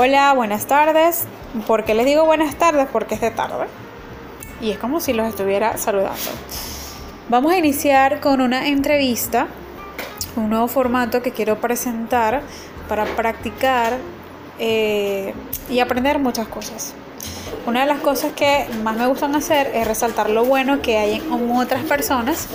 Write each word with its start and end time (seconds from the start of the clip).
Hola, 0.00 0.32
buenas 0.32 0.66
tardes. 0.66 1.24
¿Por 1.66 1.82
qué 1.82 1.92
les 1.92 2.06
digo 2.06 2.24
buenas 2.24 2.54
tardes? 2.54 2.86
Porque 2.92 3.16
es 3.16 3.20
de 3.20 3.32
tarde. 3.32 3.66
Y 4.60 4.70
es 4.70 4.78
como 4.78 5.00
si 5.00 5.12
los 5.12 5.26
estuviera 5.26 5.76
saludando. 5.76 6.30
Vamos 7.28 7.52
a 7.52 7.58
iniciar 7.58 8.20
con 8.20 8.40
una 8.40 8.68
entrevista, 8.68 9.48
un 10.36 10.50
nuevo 10.50 10.68
formato 10.68 11.20
que 11.20 11.32
quiero 11.32 11.58
presentar 11.60 12.42
para 12.88 13.06
practicar 13.06 13.98
eh, 14.60 15.34
y 15.68 15.80
aprender 15.80 16.20
muchas 16.20 16.46
cosas. 16.46 16.94
Una 17.66 17.80
de 17.80 17.86
las 17.86 17.98
cosas 17.98 18.30
que 18.34 18.68
más 18.84 18.96
me 18.96 19.08
gustan 19.08 19.34
hacer 19.34 19.72
es 19.74 19.84
resaltar 19.84 20.30
lo 20.30 20.44
bueno 20.44 20.80
que 20.80 20.96
hay 20.96 21.16
en 21.16 21.50
otras 21.50 21.82
personas. 21.82 22.46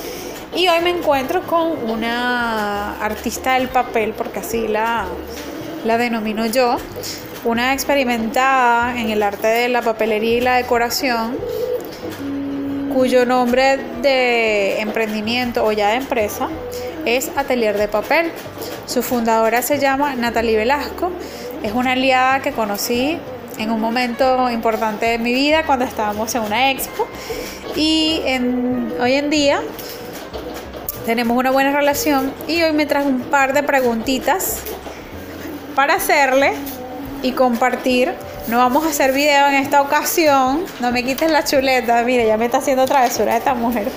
Y 0.55 0.69
hoy 0.69 0.79
me 0.82 0.91
encuentro 0.91 1.41
con 1.41 1.91
una 1.91 3.04
artista 3.04 3.55
del 3.55 3.68
papel, 3.68 4.14
porque 4.14 4.39
así 4.39 4.69
la, 4.69 5.07
la 5.83 5.97
denomino 5.97 6.46
yo, 6.46 6.78
una 7.46 7.74
experimentada 7.74 8.97
en 9.00 9.10
el 9.10 9.21
arte 9.21 9.47
de 9.47 9.70
la 9.70 9.82
papelería 9.82 10.38
y 10.38 10.42
la 10.42 10.56
decoración, 10.56 11.38
cuyo 12.93 13.25
nombre 13.25 13.78
de 14.01 14.79
emprendimiento 14.79 15.65
o 15.65 15.71
ya 15.71 15.89
de 15.89 15.96
empresa 15.96 16.48
es 17.06 17.32
Atelier 17.36 17.78
de 17.78 17.87
Papel. 17.87 18.32
Su 18.86 19.04
fundadora 19.04 19.61
se 19.61 19.79
llama 19.79 20.15
Natalie 20.15 20.56
Velasco, 20.56 21.11
es 21.64 21.74
una 21.74 21.93
aliada 21.93 22.42
que 22.42 22.51
conocí 22.51 23.18
en 23.57 23.71
un 23.71 23.82
momento 23.82 24.50
importante 24.50 25.06
de 25.06 25.18
mi 25.18 25.34
vida 25.34 25.65
cuando 25.65 25.86
estábamos 25.86 26.34
en 26.36 26.43
una 26.43 26.71
expo 26.71 27.07
y 27.75 28.21
hoy 29.00 29.14
en 29.14 29.29
día 29.29 29.62
tenemos 31.06 31.37
una 31.37 31.51
buena 31.51 31.71
relación 31.75 32.34
y 32.48 32.64
hoy 32.64 32.72
me 32.72 32.86
trajo 32.86 33.09
un 33.09 33.22
par 33.22 33.53
de 33.53 33.64
preguntitas 33.64 34.60
para 35.76 35.95
hacerle 35.95 36.54
y 37.24 37.32
compartir. 37.32 38.14
No 38.48 38.58
vamos 38.58 38.86
a 38.86 38.90
hacer 38.90 39.14
video 39.14 39.48
en 39.48 39.56
esta 39.56 39.82
ocasión. 39.82 40.66
No 40.80 40.92
me 40.92 41.04
quites 41.04 41.32
la 41.32 41.44
chuleta. 41.44 42.04
Mira, 42.04 42.24
ya 42.24 42.38
me 42.38 42.46
está 42.46 42.60
haciendo 42.60 42.86
travesura 42.86 43.36
esta 43.36 43.56
mujer. 43.56 43.88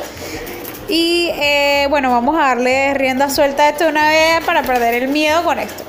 Y 0.88 1.30
eh, 1.34 1.88
bueno, 1.90 2.10
vamos 2.10 2.36
a 2.36 2.46
darle 2.46 2.94
rienda 2.94 3.28
suelta 3.28 3.64
a 3.64 3.68
esto 3.70 3.88
una 3.88 4.08
vez 4.08 4.44
para 4.46 4.62
perder 4.62 5.02
el 5.02 5.08
miedo 5.08 5.42
con 5.42 5.58
esto. 5.58 5.82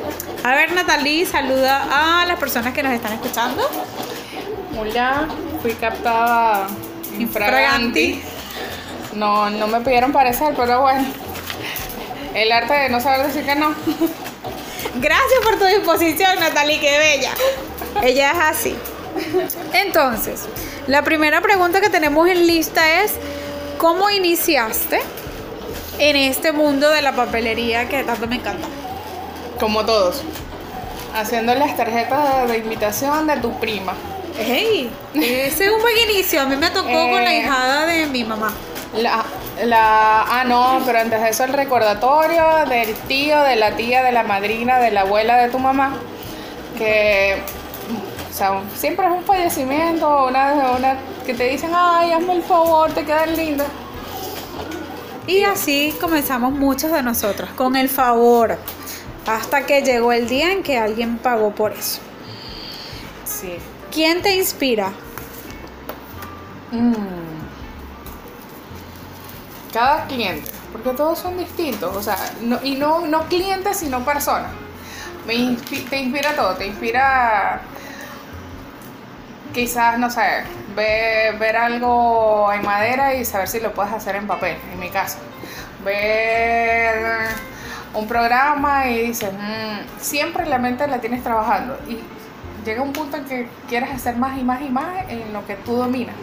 A 0.44 0.56
ver, 0.56 0.74
Natalie, 0.74 1.26
saluda 1.26 2.22
a 2.22 2.26
las 2.26 2.40
personas 2.40 2.74
que 2.74 2.82
nos 2.82 2.92
están 2.92 3.14
escuchando. 3.14 3.62
Hola, 4.76 5.28
fui 5.62 5.74
captada 5.74 6.68
infraganti. 7.20 8.22
No, 9.14 9.50
no 9.52 9.68
me 9.68 9.82
pidieron 9.82 10.12
parecer, 10.12 10.54
pero 10.58 10.82
bueno. 10.82 11.06
El 12.34 12.52
arte 12.52 12.74
de 12.74 12.90
no 12.90 13.00
saber 13.00 13.28
decir 13.28 13.46
que 13.46 13.56
no. 13.56 13.76
Gracias 15.00 15.40
por 15.44 15.60
tu 15.60 15.66
disposición, 15.66 16.40
Natalie, 16.40 16.80
qué 16.80 16.98
bella. 16.98 17.32
Ella 18.04 18.32
es 18.32 18.38
así. 18.40 18.76
Entonces, 19.74 20.46
la 20.88 21.04
primera 21.04 21.42
pregunta 21.42 21.82
que 21.82 21.90
tenemos 21.90 22.28
en 22.28 22.48
lista 22.48 23.04
es, 23.04 23.14
¿cómo 23.78 24.10
iniciaste 24.10 25.00
en 26.00 26.16
este 26.16 26.52
mundo 26.52 26.90
de 26.90 27.02
la 27.02 27.16
papelería 27.16 27.90
que 27.90 28.04
tanto 28.04 28.28
me 28.28 28.36
encanta? 28.36 28.68
Como 29.60 29.86
todos, 29.86 30.24
haciendo 31.14 31.54
las 31.56 31.76
tarjetas 31.76 32.48
de 32.50 32.58
invitación 32.58 33.28
de 33.28 33.38
tu 33.38 33.60
prima. 33.60 33.94
¡Ey! 34.40 34.90
Ese 35.16 35.66
es 35.66 35.72
un 35.72 35.82
buen 35.82 35.98
inicio. 36.10 36.42
A 36.42 36.46
mí 36.46 36.56
me 36.56 36.70
tocó 36.70 36.90
con 36.90 37.24
la 37.24 37.34
eh, 37.34 37.40
hijada 37.40 37.86
de 37.88 38.06
mi 38.08 38.24
mamá. 38.24 38.54
La, 38.96 39.24
la, 39.64 40.22
ah, 40.24 40.44
no, 40.46 40.82
pero 40.86 41.00
antes 41.00 41.22
de 41.22 41.30
eso 41.30 41.44
el 41.44 41.54
recordatorio 41.54 42.66
del 42.68 42.96
tío, 43.08 43.42
de 43.42 43.56
la 43.56 43.76
tía, 43.76 44.02
de 44.02 44.12
la 44.12 44.24
madrina, 44.24 44.80
de 44.80 44.92
la 44.92 45.02
abuela 45.02 45.38
de 45.38 45.50
tu 45.50 45.60
mamá, 45.60 45.96
que, 46.78 47.38
o 48.30 48.34
sea, 48.34 48.62
siempre 48.76 49.06
es 49.06 49.12
un 49.12 49.24
fallecimiento, 49.24 50.28
una, 50.28 50.72
una 50.78 50.98
que 51.26 51.34
te 51.34 51.50
dicen, 51.50 51.72
ay, 51.76 52.12
hazme 52.14 52.34
el 52.34 52.44
favor, 52.44 52.92
te 52.94 53.04
quedan 53.04 53.36
lindas. 53.36 53.68
Y 55.28 55.44
así 55.44 55.94
comenzamos 56.00 56.54
muchos 56.54 56.92
de 56.92 57.04
nosotros, 57.04 57.50
con 57.52 57.76
el 57.76 57.90
favor, 57.90 58.58
hasta 59.28 59.66
que 59.66 59.82
llegó 59.82 60.14
el 60.14 60.28
día 60.28 60.54
en 60.54 60.64
que 60.64 60.78
alguien 60.78 61.18
pagó 61.18 61.52
por 61.52 61.74
eso. 61.74 62.00
Sí. 63.26 63.58
¿Quién 63.92 64.22
te 64.22 64.36
inspira? 64.36 64.92
Mm 66.72 67.27
cada 69.72 70.06
cliente, 70.06 70.50
porque 70.72 70.92
todos 70.92 71.20
son 71.20 71.38
distintos, 71.38 71.96
o 71.96 72.02
sea, 72.02 72.18
y 72.64 72.76
no, 72.76 73.06
no 73.08 73.24
clientes, 73.28 73.78
sino 73.78 74.04
personas. 74.04 74.52
Me 75.26 75.58
te 75.90 75.98
inspira 75.98 76.34
todo, 76.36 76.56
te 76.56 76.68
inspira 76.68 77.62
quizás, 79.54 79.98
no 80.00 80.10
sé, 80.10 80.44
ver, 80.76 81.38
ver 81.38 81.58
algo 81.58 82.52
en 82.54 82.64
madera 82.64 83.16
y 83.16 83.26
saber 83.26 83.48
si 83.48 83.60
lo 83.60 83.74
puedes 83.74 83.92
hacer 83.92 84.16
en 84.16 84.28
papel, 84.28 84.56
en 84.72 84.80
mi 84.80 84.90
caso. 84.90 85.18
Ver 85.84 87.28
un 87.94 88.08
programa 88.08 88.88
y 88.88 89.08
dices, 89.08 89.32
mm, 89.34 90.00
siempre 90.00 90.46
la 90.46 90.60
mente 90.60 90.88
la 90.88 91.00
tienes 91.00 91.24
trabajando 91.24 91.78
y 91.88 92.00
llega 92.66 92.82
un 92.82 92.94
punto 92.94 93.18
en 93.18 93.26
que 93.26 93.48
quieres 93.68 93.90
hacer 93.92 94.18
más 94.18 94.38
y 94.38 94.44
más 94.44 94.62
y 94.62 94.70
más 94.70 95.10
en 95.10 95.34
lo 95.34 95.46
que 95.46 95.56
tú 95.56 95.74
dominas. 95.74 96.16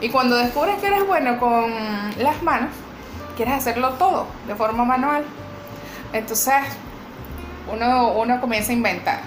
Y 0.00 0.08
cuando 0.10 0.36
descubres 0.36 0.76
que 0.80 0.86
eres 0.86 1.06
bueno 1.06 1.38
con 1.38 1.70
las 2.18 2.42
manos, 2.42 2.70
quieres 3.38 3.54
hacerlo 3.54 3.90
todo 3.90 4.26
de 4.48 4.54
forma 4.56 4.84
manual. 4.84 5.24
Entonces, 6.12 6.56
uno, 7.72 8.12
uno 8.12 8.40
comienza 8.40 8.72
a 8.72 8.74
inventar 8.74 9.20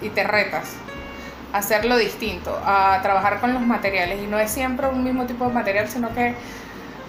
y, 0.00 0.08
te 0.08 0.24
retas 0.24 0.72
a 1.52 1.58
hacerlo 1.58 1.98
distinto, 1.98 2.58
a 2.64 2.98
trabajar 3.02 3.38
con 3.40 3.52
los 3.52 3.60
materiales. 3.60 4.22
Y 4.22 4.26
no 4.26 4.38
es 4.38 4.50
siempre 4.50 4.88
un 4.88 5.04
mismo 5.04 5.26
tipo 5.26 5.46
de 5.46 5.52
material, 5.52 5.88
sino 5.88 6.14
que 6.14 6.34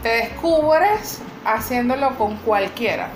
te 0.04 0.10
descubres 0.10 1.22
haciéndolo 1.46 2.18
con 2.18 2.36
cualquiera. 2.38 3.08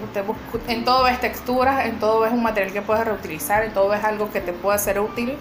en 0.69 0.85
todo 0.85 1.03
ves 1.03 1.19
texturas, 1.19 1.85
en 1.85 1.99
todo 1.99 2.21
ves 2.21 2.31
un 2.31 2.43
material 2.43 2.71
que 2.71 2.81
puedes 2.81 3.03
reutilizar, 3.03 3.65
en 3.65 3.73
todo 3.73 3.89
ves 3.89 4.05
algo 4.05 4.31
que 4.31 4.39
te 4.39 4.53
puede 4.53 4.79
ser 4.79 5.01
útil 5.01 5.37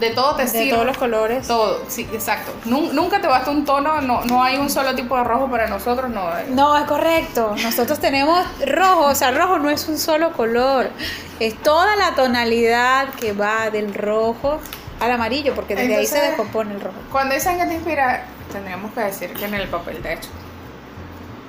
de 0.00 0.10
todo 0.10 0.34
te 0.34 0.46
de 0.46 0.70
todos 0.70 0.86
los 0.86 0.96
colores. 0.96 1.46
Todo, 1.46 1.82
sí, 1.86 2.08
exacto. 2.12 2.52
Nunca 2.64 3.20
te 3.20 3.28
basta 3.28 3.50
un 3.50 3.64
tono, 3.64 4.00
no, 4.00 4.24
no 4.24 4.42
hay 4.42 4.56
un 4.56 4.70
solo 4.70 4.94
tipo 4.94 5.16
de 5.16 5.24
rojo 5.24 5.50
para 5.50 5.68
nosotros, 5.68 6.10
no. 6.10 6.30
No, 6.48 6.76
es 6.76 6.84
correcto. 6.84 7.54
Nosotros 7.62 8.00
tenemos 8.00 8.44
rojo, 8.66 9.06
o 9.06 9.14
sea, 9.14 9.30
rojo 9.30 9.58
no 9.58 9.70
es 9.70 9.86
un 9.88 9.98
solo 9.98 10.32
color, 10.32 10.90
es 11.38 11.54
toda 11.62 11.96
la 11.96 12.14
tonalidad 12.14 13.10
que 13.10 13.32
va 13.32 13.70
del 13.70 13.94
rojo 13.94 14.58
al 15.00 15.12
amarillo, 15.12 15.54
porque 15.54 15.76
desde 15.76 15.96
ahí 15.96 16.06
se 16.06 16.20
descompone 16.20 16.74
el 16.74 16.80
rojo. 16.80 16.96
Cuando 17.12 17.34
dicen 17.34 17.58
que 17.58 17.66
te 17.66 17.74
inspira, 17.74 18.24
tendríamos 18.50 18.92
que 18.92 19.00
decir 19.00 19.32
que 19.34 19.44
en 19.44 19.54
el 19.54 19.68
papel, 19.68 20.02
de 20.02 20.14
hecho. 20.14 20.28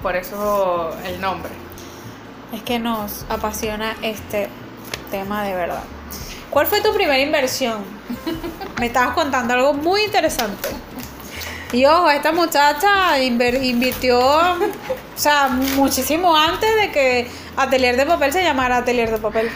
Por 0.02 0.16
eso 0.16 0.96
el 1.06 1.22
nombre. 1.22 1.52
Es 2.54 2.64
que 2.64 2.80
nos 2.80 3.26
apasiona 3.30 3.96
este 4.02 4.50
tema 5.10 5.44
de 5.44 5.54
verdad. 5.54 5.84
¿Cuál 6.52 6.68
fue 6.68 6.82
tu 6.82 6.94
primera 6.94 7.18
inversión? 7.18 7.84
Me 8.78 8.88
estabas 8.88 9.16
contando 9.16 9.54
algo 9.54 9.74
muy 9.74 10.04
interesante. 10.04 10.70
Y 11.72 11.86
ojo, 11.86 12.10
esta 12.10 12.34
muchacha 12.34 13.18
invirtió, 13.20 14.20
o 14.20 14.58
sea, 15.16 15.48
muchísimo 15.48 16.36
antes 16.36 16.70
de 16.76 16.92
que 16.92 17.32
Atelier 17.56 17.96
de 17.96 18.06
Papel 18.06 18.34
se 18.34 18.44
llamara 18.44 18.78
Atelier 18.78 19.10
de 19.10 19.18
Papel. 19.18 19.50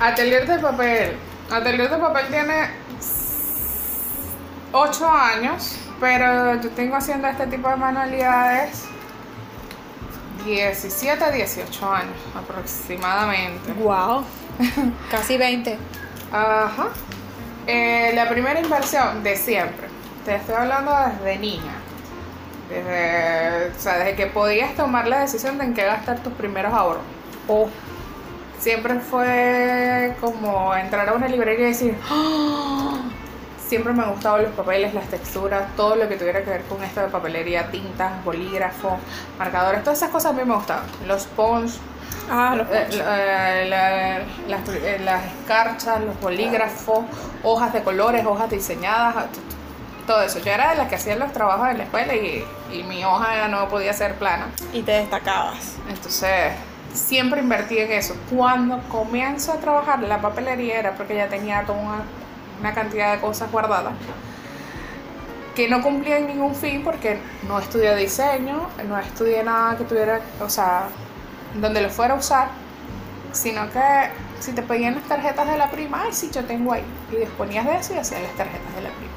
Atelier 0.00 0.46
de 0.46 0.58
Papel. 0.58 1.16
Atelier 1.50 1.90
de 1.90 1.98
Papel 1.98 2.26
tiene 2.28 2.70
8 4.72 5.10
años, 5.10 5.76
pero 6.00 6.58
yo 6.62 6.70
tengo 6.70 6.96
haciendo 6.96 7.28
este 7.28 7.46
tipo 7.48 7.68
de 7.68 7.76
manualidades 7.76 8.84
17, 10.46 11.32
18 11.32 11.92
años 11.92 12.16
aproximadamente. 12.34 13.72
Wow. 13.74 14.24
Casi 15.10 15.36
20. 15.36 15.78
Ajá. 16.32 16.88
Eh, 17.66 18.12
la 18.14 18.28
primera 18.28 18.60
inversión 18.60 19.22
de 19.22 19.36
siempre. 19.36 19.88
Te 20.24 20.36
estoy 20.36 20.54
hablando 20.54 20.92
desde 20.92 21.38
niña. 21.38 21.74
Desde, 22.68 23.70
o 23.76 23.80
sea, 23.80 23.98
desde 23.98 24.14
que 24.14 24.26
podías 24.26 24.74
tomar 24.74 25.06
la 25.06 25.20
decisión 25.20 25.58
de 25.58 25.64
en 25.64 25.74
qué 25.74 25.84
gastar 25.84 26.20
tus 26.20 26.32
primeros 26.32 26.72
ahorros. 26.72 27.02
Oh. 27.48 27.68
Siempre 28.58 29.00
fue 29.00 30.14
como 30.20 30.72
entrar 30.74 31.08
a 31.08 31.14
una 31.14 31.26
librería 31.26 31.66
y 31.66 31.68
decir, 31.72 31.98
¡Ah! 32.08 33.00
siempre 33.72 33.92
me 33.92 34.02
han 34.02 34.10
gustado 34.10 34.38
los 34.38 34.52
papeles, 34.52 34.92
las 34.92 35.08
texturas, 35.08 35.74
todo 35.76 35.96
lo 35.96 36.06
que 36.08 36.16
tuviera 36.16 36.44
que 36.44 36.50
ver 36.50 36.62
con 36.64 36.82
esto 36.84 37.00
de 37.00 37.08
papelería, 37.08 37.70
tintas, 37.70 38.22
bolígrafos, 38.22 39.00
marcadores, 39.38 39.82
todas 39.82 39.98
esas 39.98 40.10
cosas 40.10 40.32
a 40.32 40.34
mí 40.34 40.44
me 40.44 40.54
gustaban. 40.54 40.84
Los 41.06 41.24
pons, 41.24 41.80
Ah, 42.30 42.54
los 42.56 42.68
eh, 42.70 42.86
eh, 42.90 44.24
las, 44.48 44.68
eh, 44.68 45.00
las 45.04 45.24
escarchas, 45.26 46.00
los 46.02 46.18
bolígrafos, 46.20 47.04
hojas 47.42 47.72
de 47.72 47.82
colores, 47.82 48.24
hojas 48.24 48.50
diseñadas, 48.50 49.26
todo 50.06 50.22
eso. 50.22 50.38
Yo 50.38 50.52
era 50.52 50.70
de 50.70 50.76
las 50.76 50.88
que 50.88 50.94
hacían 50.94 51.18
los 51.18 51.32
trabajos 51.32 51.68
en 51.68 51.78
la 51.78 51.84
escuela 51.84 52.14
y, 52.14 52.44
y 52.72 52.82
mi 52.84 53.04
hoja 53.04 53.48
no 53.48 53.68
podía 53.68 53.92
ser 53.92 54.14
plana. 54.14 54.48
Y 54.72 54.82
te 54.82 54.92
destacabas. 54.92 55.76
Entonces, 55.88 56.52
siempre 56.92 57.40
invertí 57.40 57.78
en 57.78 57.92
eso. 57.92 58.14
Cuando 58.34 58.80
comienzo 58.88 59.52
a 59.52 59.56
trabajar 59.56 60.02
en 60.02 60.08
la 60.08 60.20
papelería 60.20 60.78
era 60.78 60.92
porque 60.92 61.16
ya 61.16 61.28
tenía 61.28 61.62
toda 61.64 61.78
una, 61.78 62.02
una 62.60 62.74
cantidad 62.74 63.14
de 63.14 63.20
cosas 63.20 63.50
guardadas 63.50 63.92
que 65.54 65.68
no 65.68 65.82
cumplían 65.82 66.26
ningún 66.26 66.54
fin 66.54 66.82
porque 66.82 67.18
no 67.46 67.58
estudié 67.58 67.94
diseño, 67.94 68.68
no 68.88 68.98
estudié 68.98 69.44
nada 69.44 69.76
que 69.76 69.84
tuviera, 69.84 70.20
o 70.40 70.48
sea, 70.48 70.84
donde 71.54 71.80
lo 71.82 71.90
fuera 71.90 72.14
a 72.14 72.16
usar, 72.16 72.48
sino 73.32 73.70
que 73.70 73.80
si 74.40 74.52
te 74.52 74.62
pedían 74.62 74.94
las 74.96 75.04
tarjetas 75.04 75.48
de 75.48 75.56
la 75.56 75.70
prima, 75.70 76.02
ay, 76.04 76.12
sí, 76.12 76.30
yo 76.32 76.44
tengo 76.44 76.72
ahí, 76.72 76.84
y 77.12 77.16
disponías 77.16 77.64
de 77.66 77.76
eso 77.76 77.94
y 77.94 77.98
hacías 77.98 78.22
las 78.22 78.32
tarjetas 78.32 78.74
de 78.74 78.82
la 78.82 78.88
prima. 78.90 79.12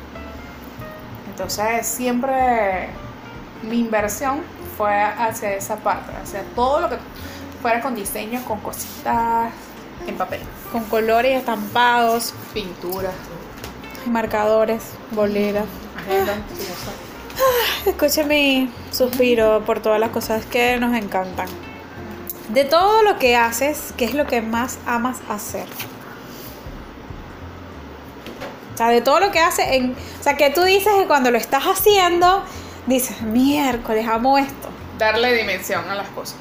Entonces, 1.30 1.86
siempre 1.88 2.90
mi 3.64 3.80
inversión 3.80 4.42
fue 4.78 4.94
hacia 5.04 5.54
esa 5.54 5.78
parte, 5.78 6.12
hacia 6.22 6.44
todo 6.56 6.82
lo 6.82 6.90
que 6.90 6.98
fuera 7.62 7.82
con 7.82 7.96
diseño, 7.96 8.44
con 8.46 8.60
cositas 8.60 9.52
en 10.08 10.16
papel, 10.16 10.42
Con 10.72 10.84
colores 10.86 11.38
estampados, 11.38 12.34
pinturas, 12.54 13.14
marcadores, 14.06 14.84
boleras. 15.12 15.66
agenda. 15.98 16.34
Escuche 17.86 18.24
mi 18.24 18.72
suspiro 18.92 19.64
por 19.66 19.80
todas 19.82 20.00
las 20.00 20.12
cosas 20.12 20.46
que 20.46 20.78
nos 20.78 20.96
encantan. 20.96 21.48
De 22.50 22.64
todo 22.64 23.02
lo 23.04 23.18
que 23.18 23.36
haces, 23.36 23.94
¿qué 23.98 24.06
es 24.06 24.14
lo 24.14 24.28
que 24.28 24.42
más 24.42 24.78
amas 24.86 25.18
hacer? 25.30 25.68
O 28.74 28.78
sea, 28.78 28.90
de 28.90 29.02
todo 29.02 29.20
lo 29.20 29.32
que 29.32 29.40
haces, 29.40 29.66
en, 29.70 29.96
o 30.20 30.24
sea, 30.24 30.36
que 30.36 30.50
tú 30.50 30.62
dices 30.64 30.92
que 31.00 31.08
cuando 31.08 31.32
lo 31.32 31.38
estás 31.38 31.64
haciendo, 31.64 32.44
dices, 32.88 33.22
miércoles, 33.22 34.08
amo 34.08 34.38
esto. 34.38 34.70
darle 34.98 35.34
dimensión 35.34 35.90
a 35.90 35.96
las 35.96 36.10
cosas. 36.10 36.38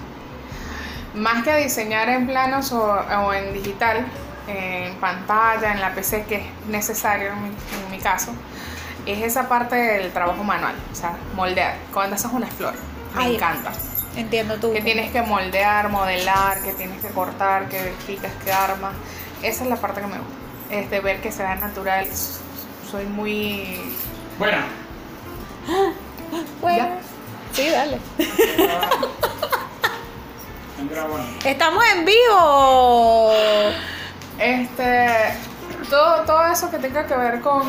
Más 1.15 1.45
que 1.45 1.57
diseñar 1.57 2.09
en 2.09 2.27
planos 2.27 2.73
o, 2.73 2.83
o 2.83 3.33
en 3.33 3.53
digital, 3.55 4.05
en 4.49 4.97
pantalla, 4.97 5.73
en 5.73 5.81
la 5.81 5.95
PC, 5.95 6.25
que 6.27 6.37
es 6.37 6.45
necesario 6.69 7.33
en 7.33 7.43
mi, 7.43 7.49
en 7.49 7.91
mi 7.91 7.99
caso, 7.99 8.33
es 9.07 9.23
esa 9.23 9.49
parte 9.49 9.77
del 9.77 10.13
trabajo 10.13 10.43
manual, 10.45 10.75
o 10.93 10.95
sea, 10.95 11.17
moldear. 11.35 11.77
Cuando 11.93 12.17
haces 12.17 12.31
una 12.33 12.49
flor, 12.49 12.75
me 13.15 13.23
Ay. 13.23 13.35
encanta. 13.37 13.73
Entiendo 14.17 14.57
tú. 14.59 14.73
Que 14.73 14.81
tienes 14.81 15.11
que 15.11 15.23
moldear, 15.23 15.89
modelar, 15.89 16.63
que 16.63 16.73
tienes 16.73 17.01
que 17.03 17.09
cortar, 17.09 17.69
que 17.69 17.93
picas, 18.07 18.33
que 18.45 18.53
armas. 18.53 18.93
Esa 19.43 19.65
es 19.65 19.71
la 19.71 19.77
parte 19.77 20.01
que 20.01 20.07
me 20.07 20.19
gusta. 20.19 20.35
Es 20.71 20.89
de 20.91 21.01
ver 21.01 21.21
que 21.21 21.33
se 21.33 21.43
vea 21.43 21.57
natural. 21.57 22.07
Soy 22.91 23.05
muy... 23.07 23.81
Bueno, 24.39 24.59
Bueno, 26.61 26.79
¿Ya? 26.79 26.99
sí, 27.53 27.69
dale. 27.71 27.99
Estamos 31.45 31.85
en 31.95 32.05
vivo. 32.05 33.33
Este, 34.39 35.35
todo, 35.89 36.23
todo 36.25 36.47
eso 36.47 36.71
que 36.71 36.79
tenga 36.79 37.07
que 37.07 37.17
ver 37.17 37.41
con, 37.41 37.63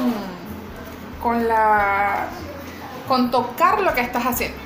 con 1.22 1.48
la, 1.48 2.28
con 3.08 3.32
tocar 3.32 3.80
lo 3.82 3.94
que 3.94 4.02
estás 4.02 4.26
haciendo. 4.26 4.58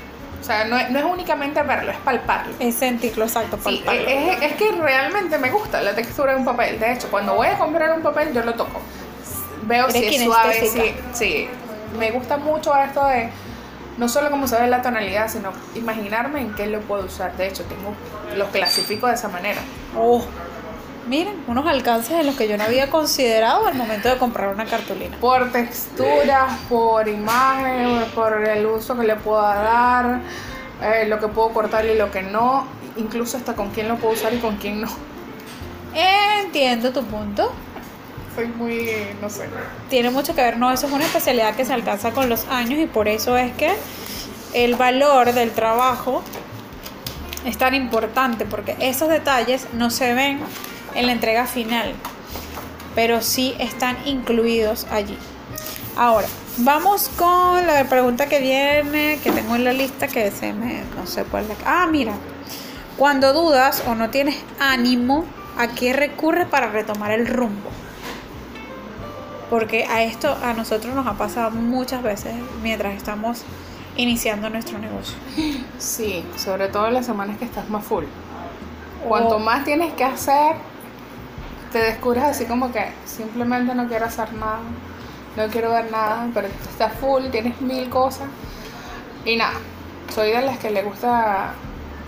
O 0.50 0.52
sea, 0.52 0.66
no, 0.66 0.80
es- 0.80 0.90
no 0.90 0.98
es 0.98 1.06
únicamente 1.06 1.62
verlo, 1.62 1.92
es 1.92 1.98
palparlo. 2.00 2.56
Es 2.58 2.74
sentirlo 2.74 3.26
exacto, 3.26 3.56
Sí, 3.58 3.84
palpable. 3.86 4.34
es, 4.34 4.42
es 4.42 4.54
que 4.54 4.72
realmente 4.72 5.38
me 5.38 5.52
gusta 5.52 5.80
la 5.80 5.94
textura 5.94 6.32
de 6.32 6.40
un 6.40 6.46
papel. 6.46 6.80
De 6.80 6.92
hecho, 6.92 7.08
cuando 7.12 7.36
voy 7.36 7.46
a 7.46 7.58
comprar 7.60 7.92
un 7.96 8.02
papel, 8.02 8.34
yo 8.34 8.42
lo 8.44 8.56
toco. 8.56 8.82
Veo 9.62 9.92
si 9.92 10.04
es 10.08 10.24
suave, 10.24 10.66
sí, 10.66 10.92
sí. 11.14 11.48
Me 12.00 12.10
gusta 12.10 12.38
mucho 12.38 12.76
esto 12.76 13.06
de 13.06 13.30
no 14.00 14.10
solo 14.10 14.32
cómo 14.32 14.48
se 14.48 14.60
ve 14.60 14.66
la 14.68 14.82
tonalidad, 14.82 15.30
sino 15.30 15.52
imaginarme 15.76 16.42
en 16.42 16.56
qué 16.56 16.66
lo 16.66 16.80
puedo 16.80 17.06
usar. 17.06 17.38
De 17.38 17.46
hecho, 17.48 17.64
tengo 17.66 17.94
los 18.36 18.50
clasifico 18.50 19.06
de 19.06 19.14
esa 19.14 19.28
manera. 19.28 19.62
Oh, 19.96 20.24
miren, 21.10 21.44
unos 21.48 21.66
alcances 21.66 22.12
en 22.12 22.28
los 22.28 22.36
que 22.36 22.48
yo 22.48 22.56
no 22.56 22.64
había 22.64 22.90
considerado 22.90 23.66
al 23.66 23.74
momento 23.74 24.08
de 24.08 24.18
comprar 24.18 24.50
una 24.54 24.66
cartulina. 24.66 25.18
por 25.18 25.52
texturas, 25.52 26.58
por 26.70 27.08
imagen, 27.08 28.06
por 28.14 28.46
el 28.46 28.66
uso 28.68 28.96
que 28.96 29.04
le 29.04 29.16
pueda 29.16 29.56
dar, 29.56 30.22
eh, 30.84 31.08
lo 31.08 31.20
que 31.20 31.28
puedo 31.28 31.50
cortar 31.50 31.86
y 31.86 31.96
lo 31.96 32.12
que 32.12 32.22
no, 32.22 32.68
incluso 32.96 33.38
hasta 33.38 33.56
con 33.56 33.72
quién 33.72 33.88
lo 33.88 33.98
puedo 33.98 34.14
usar 34.14 34.34
y 34.34 34.38
con 34.38 34.58
quién 34.58 34.82
no. 34.82 34.88
Entiendo 36.42 36.94
tu 36.94 37.04
punto. 37.04 37.52
Soy 38.36 38.46
muy, 38.46 38.90
no 39.20 39.30
sé. 39.30 39.50
Tiene 39.90 40.12
mucho 40.12 40.36
que 40.36 40.44
ver, 40.44 40.58
no, 40.58 40.72
eso 40.72 40.86
es 40.86 40.94
una 40.94 41.06
especialidad 41.06 41.56
que 41.56 41.66
se 41.66 41.74
alcanza 41.74 42.12
con 42.12 42.30
los 42.30 42.48
años 42.48 42.80
y 42.80 42.86
por 42.86 43.08
eso 43.08 43.36
es 43.36 43.52
que 43.54 43.74
el 44.54 44.76
valor 44.76 45.34
del 45.34 45.52
trabajo 45.52 46.24
es 47.46 47.58
tan 47.58 47.74
importante 47.74 48.46
porque 48.46 48.76
esos 48.80 49.10
detalles 49.10 49.68
no 49.74 49.90
se 49.90 50.14
ven 50.14 50.40
en 50.96 51.06
la 51.06 51.12
entrega 51.12 51.46
final, 51.46 51.94
pero 52.96 53.22
sí 53.22 53.56
están 53.60 53.98
incluidos 54.06 54.86
allí. 54.92 55.18
Ahora, 55.98 56.28
vamos 56.58 57.10
con 57.18 57.66
la 57.68 57.84
pregunta 57.86 58.28
que 58.28 58.40
viene, 58.40 59.20
que 59.24 59.32
tengo 59.32 59.56
en 59.56 59.64
la 59.64 59.74
lista, 59.74 60.08
que 60.08 60.32
se 60.32 60.54
me, 60.54 60.84
no 60.96 61.06
sé 61.08 61.24
cuál 61.26 61.50
es 61.52 61.58
Ah, 61.66 61.88
mira, 61.92 62.14
cuando 62.98 63.34
dudas 63.34 63.84
o 63.88 63.96
no 63.96 64.10
tienes 64.10 64.36
ánimo, 64.60 65.26
¿a 65.58 65.68
qué 65.70 65.94
recurres 65.94 66.48
para 66.48 66.70
retomar 66.70 67.12
el 67.12 67.28
rumbo? 67.28 67.70
Porque 69.50 69.86
a 69.86 70.04
esto 70.04 70.38
a 70.44 70.54
nosotros 70.54 70.94
nos 70.94 71.08
ha 71.08 71.14
pasado 71.14 71.52
muchas 71.52 72.04
veces 72.04 72.34
mientras 72.62 72.94
estamos 72.96 73.44
iniciando 73.96 74.50
nuestro 74.50 74.78
negocio. 74.78 75.16
Sí, 75.80 76.24
sobre 76.38 76.68
todo 76.68 76.88
en 76.88 76.94
las 76.94 77.06
semanas 77.06 77.38
que 77.38 77.46
estás 77.46 77.68
más 77.70 77.84
full. 77.84 78.06
Cuanto 79.08 79.38
Oh. 79.38 79.40
más 79.40 79.66
tienes 79.66 79.94
que 79.94 80.04
hacer, 80.04 80.56
te 81.72 81.80
descubres 81.80 82.24
así 82.24 82.46
como 82.46 82.72
que 82.72 82.86
simplemente 83.06 83.76
no 83.76 83.88
quiero 83.88 84.06
hacer 84.06 84.34
nada, 84.34 84.60
no 85.36 85.48
quiero 85.48 85.72
ver 85.72 85.92
nada, 85.92 86.28
pero 86.34 86.48
estás 86.48 86.94
full, 86.94 87.26
tienes 87.30 87.60
mil 87.62 87.90
cosas. 87.90 88.28
Y 89.26 89.36
nada, 89.36 89.54
soy 90.14 90.32
de 90.32 90.42
las 90.42 90.58
que 90.58 90.72
le 90.72 90.84
gusta 90.84 91.54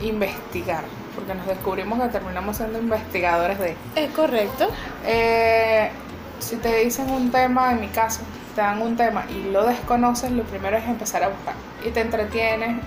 investigar, 0.02 0.84
porque 1.16 1.36
nos 1.36 1.46
descubrimos 1.46 2.02
que 2.02 2.08
terminamos 2.10 2.58
siendo 2.58 2.80
investigadores 2.80 3.60
de... 3.60 3.76
Es 3.96 4.12
correcto. 4.12 4.70
Eh, 5.06 5.92
si 6.40 6.56
te 6.56 6.78
dicen 6.78 7.10
un 7.12 7.32
tema, 7.32 7.72
en 7.72 7.82
mi 7.82 7.88
caso, 7.88 8.22
te 8.56 8.62
dan 8.62 8.82
un 8.82 8.98
tema 8.98 9.26
y 9.30 9.52
lo 9.52 9.66
desconoces, 9.66 10.32
lo 10.32 10.44
primero 10.44 10.78
es 10.78 10.86
empezar 10.86 11.24
a 11.24 11.30
buscar. 11.30 11.54
Y 11.86 11.92
te 11.92 12.02
entretienes, 12.02 12.82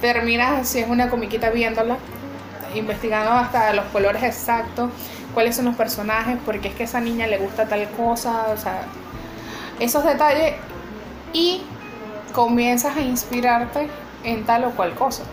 terminas, 0.00 0.68
si 0.68 0.80
es 0.80 0.88
una 0.88 1.08
comiquita 1.08 1.50
viéndola, 1.50 1.96
investigando 2.74 3.32
hasta 3.32 3.72
los 3.72 3.86
colores 3.86 4.22
exactos, 4.22 4.90
cuáles 5.34 5.56
son 5.56 5.66
los 5.66 5.76
personajes, 5.76 6.38
porque 6.46 6.68
es 6.68 6.74
que 6.74 6.84
a 6.84 6.86
esa 6.86 7.00
niña 7.00 7.26
le 7.26 7.38
gusta 7.38 7.66
tal 7.66 7.86
cosa, 7.90 8.46
o 8.54 8.56
sea, 8.56 8.82
esos 9.80 10.04
detalles 10.04 10.54
y 11.32 11.62
comienzas 12.32 12.96
a 12.96 13.00
inspirarte 13.00 13.88
en 14.22 14.44
tal 14.44 14.64
o 14.64 14.70
cual 14.70 14.94
cosa. 14.94 15.24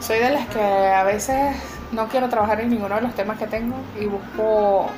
Soy 0.00 0.18
de 0.18 0.30
las 0.30 0.46
que 0.48 0.60
a 0.60 1.04
veces 1.04 1.56
no 1.92 2.08
quiero 2.08 2.28
trabajar 2.28 2.60
en 2.60 2.70
ninguno 2.70 2.96
de 2.96 3.00
los 3.00 3.14
temas 3.14 3.38
que 3.38 3.46
tengo 3.46 3.76
y 3.98 4.06
busco 4.06 4.90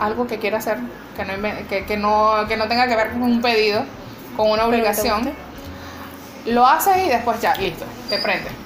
algo 0.00 0.26
que 0.26 0.38
quiera 0.38 0.58
hacer, 0.58 0.78
que 1.16 1.24
no, 1.24 1.32
que, 1.68 1.84
que 1.84 1.96
no, 1.96 2.46
que 2.48 2.56
no 2.56 2.68
tenga 2.68 2.86
que 2.86 2.96
ver 2.96 3.12
con 3.12 3.22
un 3.22 3.42
pedido, 3.42 3.84
con 4.36 4.50
una 4.50 4.66
obligación. 4.66 5.32
Lo 6.46 6.66
haces 6.66 7.06
y 7.06 7.08
después 7.08 7.40
ya, 7.40 7.54
listo, 7.56 7.84
te 8.08 8.18
prende. 8.18 8.65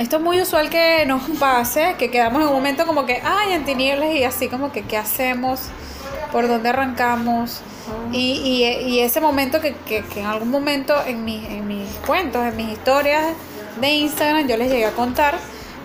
Esto 0.00 0.16
es 0.16 0.22
muy 0.22 0.40
usual 0.40 0.70
que 0.70 1.04
nos 1.04 1.20
pase, 1.38 1.94
que 1.98 2.10
quedamos 2.10 2.40
en 2.40 2.48
un 2.48 2.54
momento 2.54 2.86
como 2.86 3.04
que, 3.04 3.20
ay, 3.22 3.52
en 3.52 3.66
tinieblas 3.66 4.14
y 4.14 4.24
así 4.24 4.48
como 4.48 4.72
que, 4.72 4.80
¿qué 4.84 4.96
hacemos? 4.96 5.60
¿Por 6.32 6.48
dónde 6.48 6.70
arrancamos? 6.70 7.60
Y, 8.10 8.32
y, 8.42 8.64
y 8.88 9.00
ese 9.00 9.20
momento 9.20 9.60
que, 9.60 9.74
que, 9.86 10.02
que 10.02 10.20
en 10.20 10.26
algún 10.26 10.48
momento 10.50 10.94
en, 11.06 11.26
mi- 11.26 11.44
en 11.46 11.68
mis 11.68 11.86
cuentos, 12.06 12.42
en 12.46 12.56
mis 12.56 12.70
historias 12.70 13.24
de 13.78 13.90
Instagram, 13.90 14.48
yo 14.48 14.56
les 14.56 14.70
llegué 14.70 14.86
a 14.86 14.92
contar, 14.92 15.34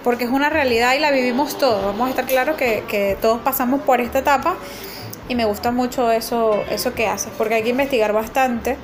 porque 0.01 0.23
es 0.23 0.29
una 0.29 0.49
realidad 0.49 0.93
y 0.95 0.99
la 0.99 1.11
vivimos 1.11 1.57
todos. 1.57 1.83
Vamos 1.83 2.07
a 2.07 2.09
estar 2.11 2.25
claros 2.25 2.55
que, 2.55 2.85
que 2.87 3.17
todos 3.21 3.41
pasamos 3.41 3.81
por 3.81 3.99
esta 3.99 4.19
etapa 4.19 4.55
y 5.27 5.35
me 5.35 5.43
gusta 5.43 5.71
mucho 5.71 6.09
eso, 6.09 6.63
eso 6.69 6.93
que 6.93 7.05
haces, 7.09 7.33
porque 7.37 7.55
hay 7.55 7.63
que 7.63 7.69
investigar 7.71 8.13
bastante. 8.13 8.77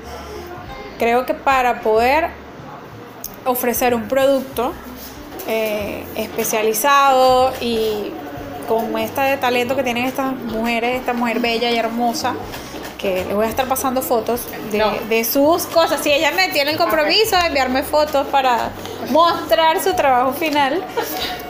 Creo 1.00 1.26
que 1.26 1.36
para 1.36 1.80
poder 1.80 2.32
ofrecer 3.46 3.96
un 3.96 4.10
producto 4.10 4.74
eh, 5.48 6.04
especializado 6.16 7.54
y 7.62 8.12
con 8.68 8.98
este 8.98 9.38
talento 9.38 9.76
que 9.76 9.84
tienen 9.84 10.06
estas 10.06 10.34
mujeres, 10.34 11.00
esta 11.00 11.14
mujer 11.14 11.40
bella 11.40 11.70
y 11.72 11.78
hermosa, 11.78 12.36
que 12.98 13.26
le 13.26 13.34
voy 13.34 13.46
a 13.46 13.50
estar 13.50 13.66
pasando 13.68 14.02
fotos 14.02 14.42
de, 14.72 14.78
No. 14.78 14.92
de 15.10 15.24
sus 15.26 15.66
cosas. 15.66 16.02
Si 16.02 16.12
ella 16.12 16.32
me 16.32 16.50
tiene 16.50 16.72
el 16.72 16.78
compromiso 16.78 17.36
de 17.38 17.48
enviarme 17.48 17.84
fotos 17.84 18.28
para 18.28 18.70
mostrar 19.10 19.82
su 19.84 19.94
trabajo 19.96 20.34
final, 20.34 20.84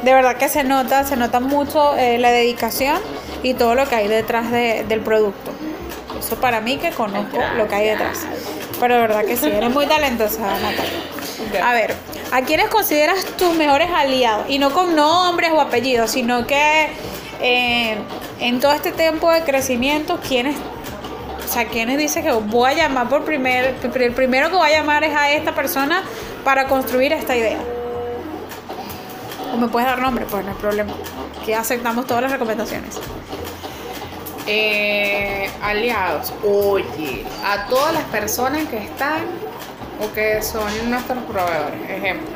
de 0.01 0.13
verdad 0.13 0.37
que 0.37 0.47
se 0.49 0.63
nota, 0.63 1.03
se 1.03 1.17
nota 1.17 1.39
mucho 1.39 1.95
eh, 1.97 2.17
la 2.17 2.31
dedicación 2.31 2.97
y 3.43 3.53
todo 3.53 3.75
lo 3.75 3.87
que 3.87 3.95
hay 3.95 4.07
detrás 4.07 4.49
de- 4.51 4.85
del 4.87 5.01
producto. 5.01 5.51
Eso 6.19 6.35
para 6.37 6.61
mí 6.61 6.77
que 6.77 6.91
conozco 6.91 7.37
lo 7.57 7.67
que 7.67 7.75
hay 7.75 7.87
detrás. 7.89 8.19
Pero 8.79 8.95
de 8.95 9.01
verdad 9.01 9.25
que 9.25 9.35
sí, 9.37 9.47
eres 9.47 9.69
muy 9.71 9.85
talentosa, 9.87 10.39
Natalia. 10.41 11.69
A 11.69 11.73
ver, 11.73 11.93
¿a 12.31 12.41
quiénes 12.41 12.69
consideras 12.69 13.25
tus 13.37 13.53
mejores 13.55 13.89
aliados? 13.91 14.45
Y 14.49 14.57
no 14.57 14.71
con 14.71 14.95
nombres 14.95 15.51
o 15.51 15.61
apellidos, 15.61 16.11
sino 16.11 16.47
que 16.47 16.89
eh, 17.41 17.97
en 18.39 18.59
todo 18.59 18.71
este 18.73 18.91
tiempo 18.91 19.31
de 19.31 19.43
crecimiento, 19.43 20.19
¿quiénes, 20.25 20.55
o 20.57 21.47
sea, 21.47 21.67
quiénes 21.67 21.97
dices 21.97 22.23
que 22.23 22.31
voy 22.31 22.71
a 22.71 22.73
llamar 22.73 23.09
por 23.09 23.23
primer, 23.23 23.75
el 23.83 24.13
primero 24.13 24.49
que 24.49 24.55
voy 24.55 24.69
a 24.69 24.79
llamar 24.79 25.03
es 25.03 25.15
a 25.15 25.31
esta 25.31 25.53
persona 25.53 26.03
para 26.43 26.67
construir 26.67 27.11
esta 27.13 27.35
idea? 27.35 27.59
O 29.53 29.57
me 29.57 29.67
puedes 29.67 29.87
dar 29.87 29.99
nombre, 29.99 30.25
pues 30.29 30.45
no 30.45 30.51
hay 30.51 30.57
problema. 30.57 30.93
Que 31.45 31.53
aceptamos 31.55 32.07
todas 32.07 32.23
las 32.23 32.31
recomendaciones. 32.31 32.99
Eh, 34.47 35.49
aliados, 35.61 36.33
oye, 36.43 37.25
a 37.45 37.67
todas 37.67 37.93
las 37.93 38.03
personas 38.05 38.67
que 38.69 38.77
están 38.77 39.23
o 40.01 40.13
que 40.13 40.41
son 40.41 40.89
nuestros 40.89 41.23
proveedores, 41.23 41.89
ejemplo, 41.89 42.27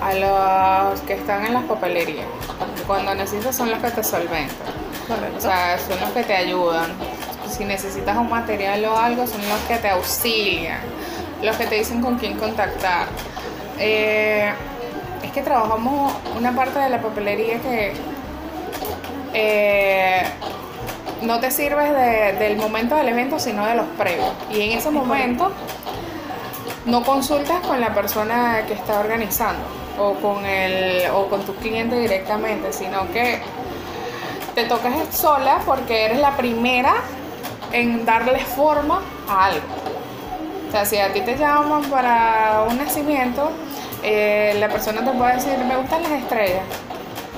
a 0.00 0.14
los 0.92 1.00
que 1.02 1.14
están 1.14 1.44
en 1.46 1.54
las 1.54 1.64
papelerías, 1.64 2.26
cuando 2.86 3.14
necesitas 3.14 3.56
son 3.56 3.70
los 3.70 3.78
que 3.80 3.90
te 3.90 4.04
solventan, 4.04 4.56
o 5.36 5.40
sea, 5.40 5.78
son 5.78 6.00
los 6.00 6.10
que 6.10 6.22
te 6.24 6.34
ayudan, 6.34 6.86
si 7.50 7.64
necesitas 7.64 8.16
un 8.16 8.28
material 8.30 8.84
o 8.86 8.96
algo, 8.96 9.26
son 9.26 9.40
los 9.48 9.58
que 9.68 9.76
te 9.76 9.88
auxilian, 9.90 10.78
los 11.42 11.56
que 11.56 11.66
te 11.66 11.76
dicen 11.76 12.00
con 12.00 12.16
quién 12.18 12.36
contactar. 12.38 13.06
Eh, 13.78 14.52
es 15.22 15.32
que 15.32 15.42
trabajamos 15.42 16.12
una 16.36 16.52
parte 16.54 16.78
de 16.78 16.88
la 16.90 17.00
papelería 17.02 17.58
que 17.60 17.92
eh, 19.34 20.22
no 21.22 21.40
te 21.40 21.50
sirves 21.50 21.90
de- 21.92 22.32
del 22.38 22.56
momento 22.56 22.94
del 22.96 23.08
evento, 23.08 23.38
sino 23.38 23.66
de 23.66 23.74
los 23.74 23.86
previos. 23.98 24.32
Y 24.50 24.60
en 24.62 24.78
ese 24.78 24.90
momento 24.90 25.50
no 26.84 27.02
consultas 27.02 27.60
con 27.66 27.80
la 27.80 27.94
persona 27.94 28.64
que 28.66 28.74
está 28.74 29.00
organizando 29.00 29.62
o 29.98 30.14
con, 30.14 30.44
el, 30.44 31.10
o 31.10 31.28
con 31.28 31.42
tu 31.42 31.54
cliente 31.56 31.98
directamente, 31.98 32.72
sino 32.72 33.10
que 33.12 33.40
te 34.54 34.64
tocas 34.64 34.92
sola 35.14 35.60
porque 35.64 36.04
eres 36.04 36.18
la 36.18 36.36
primera 36.36 36.94
en 37.72 38.04
darle 38.04 38.38
forma 38.40 39.02
a 39.28 39.46
algo. 39.46 39.66
O 40.68 40.70
sea, 40.70 40.84
si 40.84 40.98
a 40.98 41.12
ti 41.12 41.20
te 41.20 41.36
llaman 41.36 41.84
para 41.84 42.66
un 42.68 42.76
nacimiento, 42.76 43.50
eh, 44.02 44.56
la 44.58 44.68
persona 44.68 45.04
te 45.04 45.16
puede 45.16 45.34
decir, 45.34 45.56
me 45.66 45.76
gustan 45.76 46.02
las 46.02 46.12
estrellas. 46.12 46.64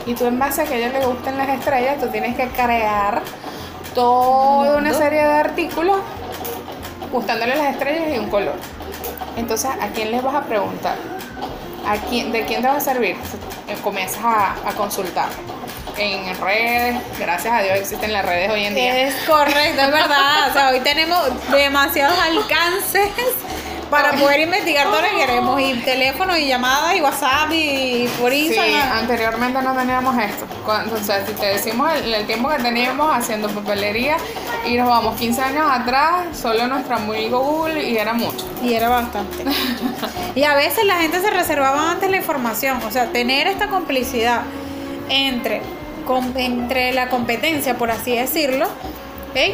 Y 0.07 0.15
tú 0.15 0.27
en 0.27 0.39
base 0.39 0.63
a 0.63 0.65
que 0.65 0.75
a 0.75 0.77
ella 0.79 0.99
le 0.99 1.07
gusten 1.07 1.37
las 1.37 1.49
estrellas, 1.49 1.99
tú 2.01 2.09
tienes 2.09 2.37
que 2.37 2.49
crear 2.49 3.23
toda 3.95 4.77
una 4.77 4.93
serie 4.93 5.23
de 5.23 5.33
artículos 5.33 5.99
gustándole 7.13 7.57
las 7.57 7.73
estrellas 7.73 8.15
y 8.15 8.19
un 8.19 8.29
color. 8.29 8.55
Entonces, 9.37 9.71
¿a 9.81 9.89
quién 9.89 10.11
les 10.11 10.23
vas 10.23 10.35
a 10.35 10.43
preguntar? 10.43 10.97
¿A 11.87 11.97
quién, 12.09 12.33
¿De 12.33 12.45
quién 12.45 12.63
te 12.63 12.69
va 12.69 12.77
a 12.77 12.81
servir? 12.81 13.17
Comienzas 13.83 14.25
a, 14.25 14.53
a 14.67 14.73
consultar 14.73 15.29
en 15.99 16.41
redes, 16.41 16.97
gracias 17.19 17.55
a 17.55 17.63
Dios 17.63 17.79
existen 17.79 18.13
las 18.13 18.25
redes 18.25 18.51
hoy 18.51 18.65
en 18.65 18.75
día. 18.75 19.09
Es 19.09 19.15
correcto, 19.27 19.81
es 19.81 19.93
verdad. 19.93 20.51
O 20.51 20.53
sea, 20.53 20.71
hoy 20.71 20.81
tenemos 20.81 21.51
demasiados 21.51 22.19
alcances 22.19 23.11
para 23.91 24.13
poder 24.13 24.41
investigar 24.41 24.89
todo 24.89 25.01
lo 25.01 25.09
que 25.09 25.17
queremos. 25.17 25.61
Y 25.61 25.75
teléfono, 25.85 26.37
y 26.37 26.49
llamadas, 26.49 26.97
y 26.97 27.01
WhatsApp, 27.01 27.51
y 27.53 28.09
por 28.21 28.33
Sí, 28.33 28.47
Instagram. 28.47 28.93
anteriormente 28.99 29.63
no 29.63 29.75
teníamos 29.75 30.19
esto. 30.19 30.47
Cuando, 30.65 30.97
o 30.97 30.99
sea, 30.99 31.25
si 31.25 31.33
te 31.33 31.47
decimos 31.47 31.91
el, 31.95 32.13
el 32.15 32.27
tiempo 32.27 32.49
que 32.49 32.59
teníamos 32.63 33.17
haciendo 33.17 33.49
papelería 33.49 34.17
y 34.67 34.75
nos 34.77 34.89
vamos 34.89 35.17
15 35.17 35.41
años 35.43 35.67
atrás, 35.71 36.27
solo 36.41 36.67
nuestro 36.67 36.97
amigo 36.97 37.41
Google 37.41 37.83
y 37.89 37.97
era 37.97 38.13
mucho. 38.13 38.45
Y 38.63 38.75
era 38.75 38.89
bastante. 38.89 39.45
Y 40.35 40.43
a 40.45 40.55
veces 40.55 40.85
la 40.85 40.97
gente 40.97 41.21
se 41.21 41.31
reservaba 41.31 41.91
antes 41.93 42.11
la 42.11 42.17
información. 42.17 42.79
O 42.87 42.91
sea, 42.91 43.07
tener 43.07 43.47
esta 43.47 43.69
complicidad 43.69 44.43
entre, 45.09 45.63
entre 46.35 46.93
la 46.93 47.09
competencia, 47.09 47.79
por 47.79 47.91
así 47.91 48.17
decirlo, 48.17 48.67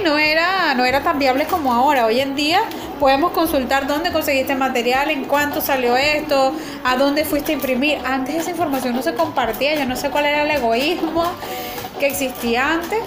no, 0.04 0.16
era, 0.16 0.74
no 0.74 0.84
era 0.84 1.02
tan 1.02 1.18
viable 1.18 1.46
como 1.46 1.72
ahora. 1.72 2.06
Hoy 2.06 2.20
en 2.20 2.36
día 2.36 2.60
podemos 3.00 3.32
consultar 3.32 3.88
dónde 3.88 4.12
conseguiste 4.12 4.54
material, 4.54 5.10
en 5.10 5.24
cuánto 5.24 5.60
salió 5.60 5.96
esto, 5.96 6.52
a 6.84 6.96
dónde 6.96 7.24
fuiste 7.24 7.50
a 7.50 7.56
imprimir. 7.56 7.98
Antes 8.04 8.36
esa 8.36 8.50
información 8.50 8.94
no 8.94 9.02
se 9.02 9.14
compartía. 9.14 9.74
Yo 9.74 9.84
no 9.86 9.96
sé 9.96 10.10
cuál 10.10 10.26
era 10.26 10.42
el 10.42 10.50
egoísmo 10.52 11.24
que 11.98 12.06
existía 12.06 12.74
antes. 12.74 13.00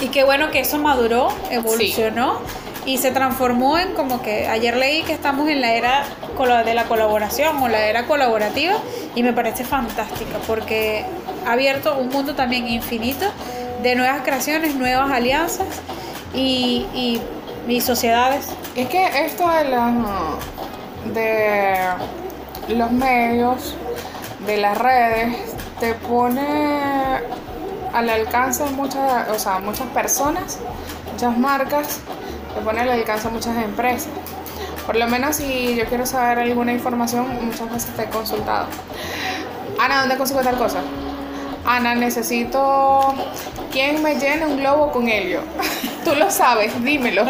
Y 0.00 0.08
qué 0.08 0.22
bueno 0.22 0.52
que 0.52 0.60
eso 0.60 0.78
maduró, 0.78 1.32
evolucionó 1.50 2.40
y 2.86 2.98
se 2.98 3.10
transformó 3.10 3.76
en 3.76 3.94
como 3.94 4.22
que 4.22 4.46
ayer 4.46 4.76
leí 4.76 5.02
que 5.02 5.12
estamos 5.12 5.48
en 5.48 5.60
la 5.60 5.74
era 5.74 6.04
de 6.64 6.74
la 6.74 6.84
colaboración 6.84 7.60
o 7.60 7.68
la 7.68 7.84
era 7.86 8.06
colaborativa 8.06 8.74
y 9.16 9.24
me 9.24 9.32
parece 9.32 9.64
fantástica 9.64 10.38
porque 10.46 11.04
ha 11.44 11.52
abierto 11.52 11.98
un 11.98 12.10
mundo 12.10 12.36
también 12.36 12.68
infinito 12.68 13.26
de 13.82 13.94
nuevas 13.94 14.22
creaciones, 14.22 14.74
nuevas 14.74 15.10
alianzas 15.10 15.66
y, 16.34 16.86
y, 16.94 17.20
y 17.68 17.80
sociedades. 17.80 18.46
Es 18.74 18.88
que 18.88 19.24
esto 19.24 19.48
de 19.48 19.64
los, 19.64 21.14
de 21.14 21.78
los 22.68 22.90
medios, 22.90 23.76
de 24.46 24.56
las 24.56 24.78
redes, 24.78 25.36
te 25.80 25.94
pone 25.94 27.20
al 27.92 28.10
alcance 28.10 28.64
de 28.64 28.70
muchas, 28.70 29.28
o 29.30 29.38
sea, 29.38 29.58
muchas 29.60 29.86
personas, 29.88 30.58
muchas 31.12 31.36
marcas, 31.38 32.00
te 32.54 32.60
pone 32.60 32.80
al 32.80 32.90
alcance 32.90 33.28
muchas 33.28 33.56
empresas. 33.56 34.08
Por 34.86 34.96
lo 34.96 35.06
menos 35.06 35.36
si 35.36 35.74
yo 35.76 35.84
quiero 35.84 36.06
saber 36.06 36.38
alguna 36.38 36.72
información, 36.72 37.26
muchas 37.44 37.70
veces 37.70 37.94
te 37.94 38.02
he 38.02 38.06
consultado. 38.06 38.66
Ana, 39.78 40.00
¿dónde 40.00 40.16
consigo 40.16 40.40
tal 40.40 40.56
cosa? 40.56 40.80
Ana, 41.70 41.94
necesito 41.94 43.14
quien 43.70 44.02
me 44.02 44.14
llene 44.14 44.46
un 44.46 44.56
globo 44.56 44.90
con 44.90 45.06
helio. 45.06 45.42
Tú 46.04 46.14
lo 46.14 46.30
sabes, 46.30 46.82
dímelo. 46.82 47.26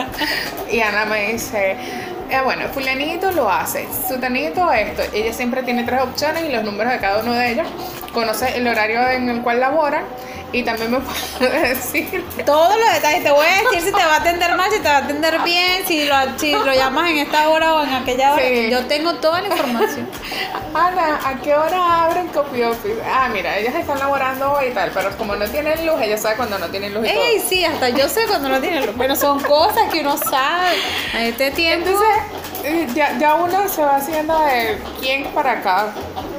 Y 0.70 0.80
Ana 0.80 1.06
me 1.06 1.32
dice, 1.32 1.72
eh, 1.72 2.40
bueno, 2.44 2.68
fulanito 2.68 3.32
lo 3.32 3.50
hace, 3.50 3.88
sutanito 4.08 4.70
esto. 4.70 5.02
Ella 5.12 5.32
siempre 5.32 5.64
tiene 5.64 5.82
tres 5.82 6.02
opciones 6.02 6.44
y 6.44 6.52
los 6.52 6.62
números 6.62 6.92
de 6.92 7.00
cada 7.00 7.20
uno 7.20 7.32
de 7.32 7.50
ellos. 7.50 7.66
Conoce 8.14 8.56
el 8.56 8.68
horario 8.68 9.08
en 9.08 9.28
el 9.28 9.42
cual 9.42 9.58
laboran 9.58 10.04
y 10.52 10.62
también 10.62 10.90
me 10.90 11.00
puede 11.38 11.68
decir 11.74 12.24
Todos 12.44 12.76
los 12.78 12.92
detalles, 12.94 13.22
te 13.22 13.30
voy 13.30 13.46
a 13.46 13.62
decir 13.62 13.82
si 13.82 13.92
te 13.92 14.04
va 14.04 14.14
a 14.14 14.16
atender 14.16 14.56
mal, 14.56 14.70
si 14.70 14.78
te 14.78 14.88
va 14.88 14.96
a 14.96 14.98
atender 14.98 15.40
bien, 15.42 15.86
si 15.86 16.04
lo, 16.04 16.14
si 16.38 16.52
lo 16.52 16.72
llamas 16.72 17.10
en 17.10 17.18
esta 17.18 17.48
hora 17.48 17.74
o 17.74 17.84
en 17.84 17.92
aquella 17.92 18.34
hora. 18.34 18.42
Sí. 18.42 18.70
Yo 18.70 18.86
tengo 18.86 19.14
toda 19.14 19.42
la 19.42 19.48
información. 19.48 20.08
Ana, 20.74 21.20
¿a 21.24 21.34
qué 21.40 21.54
hora 21.54 22.04
abren 22.04 22.28
copy 22.28 22.62
office? 22.62 23.00
Ah, 23.04 23.28
mira, 23.32 23.58
ellas 23.58 23.74
están 23.74 23.98
laborando 23.98 24.52
hoy 24.52 24.66
y 24.66 24.70
tal, 24.70 24.90
pero 24.92 25.16
como 25.16 25.36
no 25.36 25.46
tienen 25.46 25.86
luz, 25.86 26.00
ella 26.00 26.16
sabe 26.16 26.36
cuando 26.36 26.58
no 26.58 26.68
tienen 26.68 26.94
luz 26.94 27.06
y 27.06 27.12
todo. 27.12 27.22
Ey, 27.22 27.40
sí, 27.40 27.64
hasta 27.64 27.88
yo 27.90 28.08
sé 28.08 28.26
cuando 28.26 28.48
no 28.48 28.60
tiene 28.60 28.86
luz. 28.86 28.96
Bueno, 28.96 29.16
son 29.16 29.40
cosas 29.40 29.92
que 29.92 30.00
uno 30.00 30.16
sabe. 30.16 30.76
A 31.14 31.24
este 31.24 31.50
tiempo. 31.50 31.88
Entonces, 31.88 32.16
eh, 32.64 32.86
ya, 32.94 33.18
ya 33.18 33.34
uno 33.34 33.68
se 33.68 33.82
va 33.82 33.96
haciendo 33.96 34.38
de 34.44 34.78
quién 35.00 35.24
para 35.32 35.62
cada, 35.62 35.92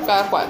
cada 0.05 0.23
cual. 0.29 0.47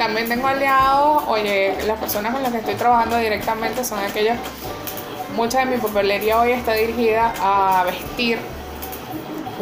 También 0.00 0.30
tengo 0.30 0.46
aliados, 0.46 1.24
oye, 1.26 1.76
las 1.86 1.98
personas 1.98 2.32
con 2.32 2.42
las 2.42 2.50
que 2.50 2.56
estoy 2.60 2.74
trabajando 2.74 3.18
directamente 3.18 3.84
son 3.84 3.98
aquellas, 3.98 4.38
mucha 5.36 5.58
de 5.58 5.66
mi 5.66 5.76
papelería 5.76 6.40
hoy 6.40 6.52
está 6.52 6.72
dirigida 6.72 7.34
a 7.38 7.84
vestir 7.84 8.38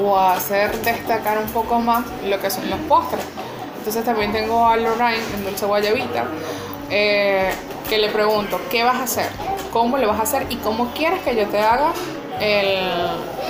o 0.01 0.17
a 0.17 0.35
hacer 0.35 0.81
destacar 0.83 1.39
un 1.39 1.51
poco 1.51 1.81
más 1.81 2.05
lo 2.25 2.41
que 2.41 2.51
son 2.51 2.71
los 2.71 2.79
postres. 2.83 3.25
Entonces 3.79 4.05
también 4.05 4.31
tengo 4.31 4.65
a 4.65 4.77
Lorraine 4.77 5.25
en 5.35 5.45
Dulce 5.45 5.67
Guayabita, 5.67 6.27
eh, 6.89 7.51
que 7.89 7.99
le 7.99 8.09
pregunto, 8.09 8.61
¿qué 8.71 8.85
vas 8.85 8.99
a 8.99 9.03
hacer? 9.03 9.31
¿Cómo 9.73 9.99
lo 9.99 10.07
vas 10.07 10.21
a 10.21 10.23
hacer? 10.23 10.47
¿Y 10.51 10.57
cómo 10.59 10.93
quieres 10.93 11.21
que 11.23 11.35
yo 11.35 11.49
te 11.49 11.59
haga 11.59 11.91
el, 12.39 12.79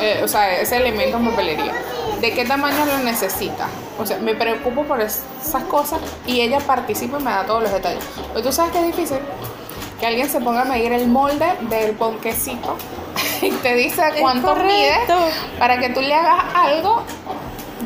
eh, 0.01 0.23
o 0.25 0.27
sea, 0.27 0.59
ese 0.59 0.79
elemento 0.79 1.19
en 1.19 1.29
papelería? 1.29 1.75
¿De 2.21 2.33
qué 2.33 2.45
tamaño 2.45 2.85
lo 2.85 2.99
necesitas? 2.99 3.69
O 3.99 4.05
sea, 4.07 4.19
me 4.19 4.35
preocupo 4.35 4.83
por 4.85 5.01
es- 5.01 5.23
esas 5.41 5.63
cosas 5.65 6.01
y 6.27 6.41
ella 6.41 6.59
participa 6.61 7.19
y 7.21 7.23
me 7.23 7.31
da 7.31 7.45
todos 7.47 7.63
los 7.63 7.73
detalles. 7.73 8.03
Pero 8.33 8.43
tú 8.45 8.53
sabes 8.53 8.73
que 8.73 8.79
es 8.81 8.87
difícil 8.87 9.19
que 10.01 10.07
alguien 10.07 10.29
se 10.29 10.41
ponga 10.41 10.63
a 10.63 10.65
medir 10.65 10.93
el 10.93 11.07
molde 11.09 11.47
del 11.69 11.93
ponquecito 11.93 12.77
y 13.43 13.51
te 13.51 13.75
dice 13.75 14.03
cuánto 14.21 14.55
mide 14.57 14.95
para 15.59 15.79
que 15.79 15.91
tú 15.91 16.01
le 16.01 16.15
hagas 16.15 16.45
algo 16.55 17.03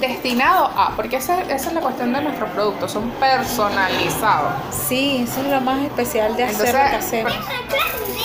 destinado 0.01 0.67
a, 0.77 0.93
porque 0.97 1.17
esa, 1.17 1.41
esa 1.43 1.55
es 1.69 1.73
la 1.73 1.81
cuestión 1.81 2.13
de 2.13 2.21
nuestros 2.23 2.51
productos, 2.51 2.91
son 2.91 3.09
personalizados. 3.13 4.53
Sí, 4.89 5.27
eso 5.29 5.41
es 5.43 5.47
lo 5.49 5.61
más 5.61 5.81
especial 5.85 6.35
de 6.37 6.45
hacer 6.45 6.75
lo 6.75 6.91
que 6.91 6.97
hacemos. 6.97 7.33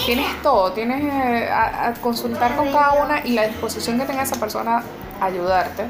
tienes 0.05 0.41
todo, 0.41 0.71
tienes 0.71 1.03
eh, 1.03 1.49
a, 1.51 1.87
a 1.89 1.93
consultar 1.93 2.55
con 2.55 2.71
cada 2.71 2.93
una 3.03 3.21
y 3.25 3.33
la 3.33 3.43
disposición 3.47 3.99
que 3.99 4.05
tenga 4.05 4.23
esa 4.23 4.37
persona 4.37 4.81
ayudarte. 5.21 5.86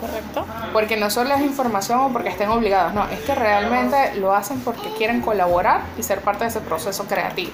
¿Correcto? 0.00 0.46
Porque 0.72 0.96
no 0.96 1.10
solo 1.10 1.34
es 1.34 1.42
información 1.42 2.00
o 2.00 2.12
porque 2.12 2.30
estén 2.30 2.48
obligados, 2.48 2.94
no, 2.94 3.06
es 3.08 3.20
que 3.20 3.34
realmente 3.34 4.14
lo 4.16 4.34
hacen 4.34 4.60
porque 4.60 4.88
quieren 4.96 5.20
colaborar 5.20 5.82
y 5.98 6.02
ser 6.02 6.20
parte 6.20 6.44
de 6.44 6.50
ese 6.50 6.60
proceso 6.60 7.04
creativo. 7.04 7.52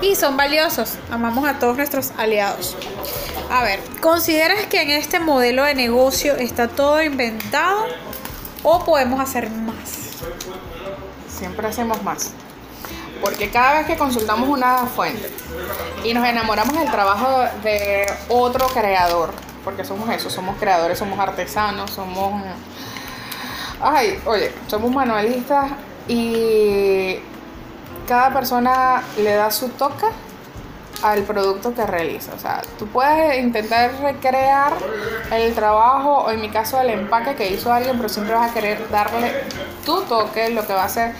y 0.00 0.14
son 0.14 0.36
valiosos. 0.36 0.94
Amamos 1.10 1.46
a 1.48 1.58
todos 1.58 1.76
nuestros 1.76 2.12
aliados. 2.16 2.76
A 3.50 3.64
ver, 3.64 3.80
¿consideras 4.00 4.66
que 4.66 4.82
en 4.82 4.90
este 4.90 5.18
modelo 5.18 5.64
de 5.64 5.74
negocio 5.74 6.36
está 6.36 6.68
todo 6.68 7.02
inventado 7.02 7.86
o 8.62 8.84
podemos 8.84 9.20
hacer 9.20 9.50
más? 9.50 9.98
Siempre 11.28 11.66
hacemos 11.66 12.02
más. 12.02 12.32
Porque 13.20 13.50
cada 13.50 13.78
vez 13.78 13.86
que 13.86 13.96
consultamos 13.96 14.48
una 14.48 14.86
fuente 14.86 15.30
y 16.04 16.14
nos 16.14 16.26
enamoramos 16.26 16.78
del 16.78 16.90
trabajo 16.90 17.44
de 17.62 18.06
otro 18.28 18.66
creador, 18.68 19.30
porque 19.64 19.84
somos 19.84 20.08
eso, 20.10 20.30
somos 20.30 20.56
creadores, 20.58 20.98
somos 20.98 21.18
artesanos, 21.18 21.90
somos... 21.90 22.42
Ay, 23.80 24.20
oye, 24.26 24.52
somos 24.66 24.90
manualistas 24.90 25.70
y 26.08 27.18
cada 28.08 28.32
persona 28.32 29.02
le 29.18 29.34
da 29.34 29.50
su 29.50 29.68
toque 29.68 30.06
al 31.02 31.22
producto 31.22 31.74
que 31.74 31.86
realiza. 31.86 32.32
O 32.34 32.38
sea, 32.38 32.62
tú 32.78 32.86
puedes 32.88 33.38
intentar 33.38 33.92
recrear 34.00 34.72
el 35.30 35.54
trabajo 35.54 36.24
o 36.24 36.30
en 36.30 36.40
mi 36.40 36.48
caso 36.48 36.80
el 36.80 36.90
empaque 36.90 37.34
que 37.34 37.50
hizo 37.50 37.72
alguien, 37.72 37.96
pero 37.96 38.08
siempre 38.08 38.34
vas 38.34 38.50
a 38.50 38.54
querer 38.54 38.88
darle 38.90 39.44
tu 39.84 40.00
toque, 40.02 40.50
lo 40.50 40.66
que 40.66 40.72
va 40.72 40.82
a 40.82 40.86
hacer 40.86 41.14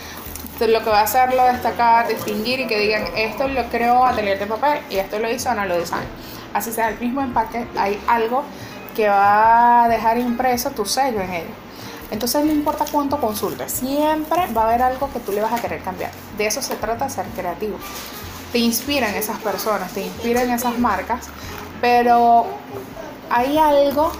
lo 0.66 0.82
que 0.82 0.90
va 0.90 1.00
a 1.00 1.04
hacerlo 1.04 1.44
destacar, 1.44 2.08
distinguir 2.08 2.60
y 2.60 2.66
que 2.66 2.78
digan 2.78 3.04
esto 3.16 3.46
lo 3.46 3.64
creó 3.68 4.04
Atelier 4.04 4.38
de 4.38 4.46
Papel 4.46 4.80
y 4.90 4.96
esto 4.96 5.18
lo 5.18 5.30
hizo 5.30 5.50
Ana 5.50 5.66
lo 5.66 5.78
Design. 5.78 6.06
Así 6.52 6.72
sea 6.72 6.88
el 6.88 6.98
mismo 6.98 7.20
empaque, 7.20 7.66
hay 7.76 8.00
algo 8.08 8.42
que 8.96 9.08
va 9.08 9.84
a 9.84 9.88
dejar 9.88 10.18
impreso 10.18 10.70
tu 10.70 10.84
sello 10.84 11.20
en 11.20 11.32
ello. 11.32 11.50
Entonces 12.10 12.44
no 12.44 12.50
importa 12.50 12.86
cuánto 12.90 13.20
consultes, 13.20 13.70
siempre 13.70 14.46
va 14.56 14.62
a 14.62 14.68
haber 14.68 14.82
algo 14.82 15.12
que 15.12 15.20
tú 15.20 15.32
le 15.32 15.40
vas 15.40 15.52
a 15.52 15.60
querer 15.60 15.82
cambiar. 15.82 16.10
De 16.36 16.46
eso 16.46 16.62
se 16.62 16.74
trata 16.74 17.08
ser 17.08 17.26
creativo. 17.36 17.76
Te 18.50 18.58
inspiran 18.58 19.14
esas 19.14 19.38
personas, 19.38 19.92
te 19.92 20.00
inspiran 20.00 20.50
esas 20.50 20.78
marcas, 20.78 21.28
pero 21.80 22.46
hay 23.30 23.58
algo 23.58 24.10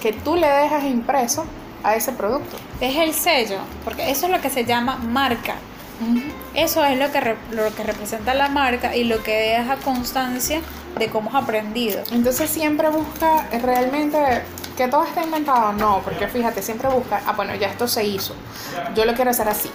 que 0.00 0.12
tú 0.12 0.36
le 0.36 0.48
dejas 0.48 0.84
impreso 0.84 1.44
a 1.86 1.94
ese 1.94 2.12
producto. 2.12 2.56
Es 2.80 2.96
el 2.96 3.14
sello, 3.14 3.60
porque 3.84 4.10
eso 4.10 4.26
es 4.26 4.32
lo 4.32 4.40
que 4.40 4.50
se 4.50 4.64
llama 4.64 4.96
marca. 4.96 5.54
Eso 6.54 6.84
es 6.84 6.98
lo 6.98 7.10
que, 7.10 7.36
lo 7.52 7.74
que 7.74 7.82
representa 7.82 8.34
la 8.34 8.48
marca 8.48 8.94
y 8.94 9.04
lo 9.04 9.22
que 9.22 9.56
deja 9.56 9.76
constancia 9.76 10.60
de 10.98 11.08
cómo 11.08 11.30
has 11.30 11.44
aprendido. 11.44 12.02
Entonces 12.10 12.50
siempre 12.50 12.90
busca 12.90 13.46
realmente 13.62 14.18
que 14.76 14.88
todo 14.88 15.04
esté 15.04 15.22
inventado. 15.22 15.72
No, 15.72 16.02
porque 16.02 16.26
fíjate, 16.28 16.60
siempre 16.60 16.88
busca, 16.88 17.22
ah, 17.24 17.32
bueno, 17.32 17.54
ya 17.54 17.68
esto 17.68 17.88
se 17.88 18.04
hizo. 18.04 18.34
Yo 18.94 19.04
lo 19.04 19.14
quiero 19.14 19.30
hacer 19.30 19.48
así. 19.48 19.70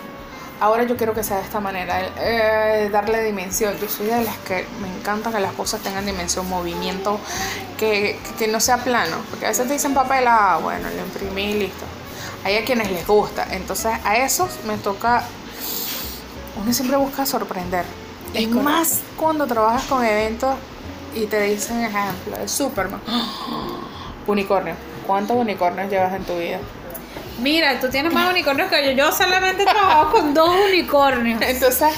Ahora 0.59 0.83
yo 0.83 0.95
quiero 0.95 1.15
que 1.15 1.23
sea 1.23 1.37
de 1.37 1.43
esta 1.43 1.59
manera, 1.59 1.99
eh, 2.19 2.89
darle 2.91 3.23
dimensión. 3.23 3.75
Yo 3.79 3.89
soy 3.89 4.05
de 4.07 4.23
las 4.23 4.37
que 4.39 4.67
me 4.79 4.95
encanta 4.95 5.31
que 5.31 5.39
las 5.39 5.53
cosas 5.53 5.81
tengan 5.81 6.05
dimensión, 6.05 6.47
movimiento, 6.47 7.19
que, 7.79 8.19
que 8.37 8.47
no 8.47 8.59
sea 8.59 8.77
plano. 8.77 9.17
Porque 9.31 9.45
a 9.45 9.49
veces 9.49 9.65
te 9.65 9.73
dicen 9.73 9.95
papel, 9.95 10.25
ah, 10.27 10.59
bueno, 10.61 10.87
lo 10.95 11.01
imprimí 11.01 11.45
y 11.45 11.59
listo 11.61 11.85
hay 12.43 12.57
a 12.57 12.65
quienes 12.65 12.91
les 12.91 13.05
gusta. 13.05 13.47
Entonces 13.51 13.93
a 14.03 14.17
esos 14.17 14.63
me 14.65 14.77
toca, 14.77 15.23
uno 16.61 16.73
siempre 16.73 16.97
busca 16.97 17.25
sorprender. 17.25 17.85
Es 18.33 18.49
más 18.49 19.01
cuando 19.17 19.45
trabajas 19.45 19.83
con 19.83 20.05
eventos 20.05 20.55
y 21.13 21.25
te 21.25 21.41
dicen 21.41 21.83
ejemplo, 21.83 22.37
de 22.37 22.47
Superman. 22.47 23.01
Unicornio. 24.27 24.75
¿Cuántos 25.05 25.35
unicornios 25.35 25.89
llevas 25.89 26.13
en 26.13 26.23
tu 26.23 26.37
vida? 26.37 26.59
Mira, 27.41 27.79
tú 27.79 27.89
tienes 27.89 28.13
más 28.13 28.29
unicornios 28.29 28.69
que 28.69 28.85
yo. 28.85 28.91
Yo 28.91 29.11
solamente 29.11 29.63
trabajo 29.65 30.11
con 30.11 30.33
dos 30.33 30.49
unicornios. 30.69 31.41
Entonces, 31.41 31.89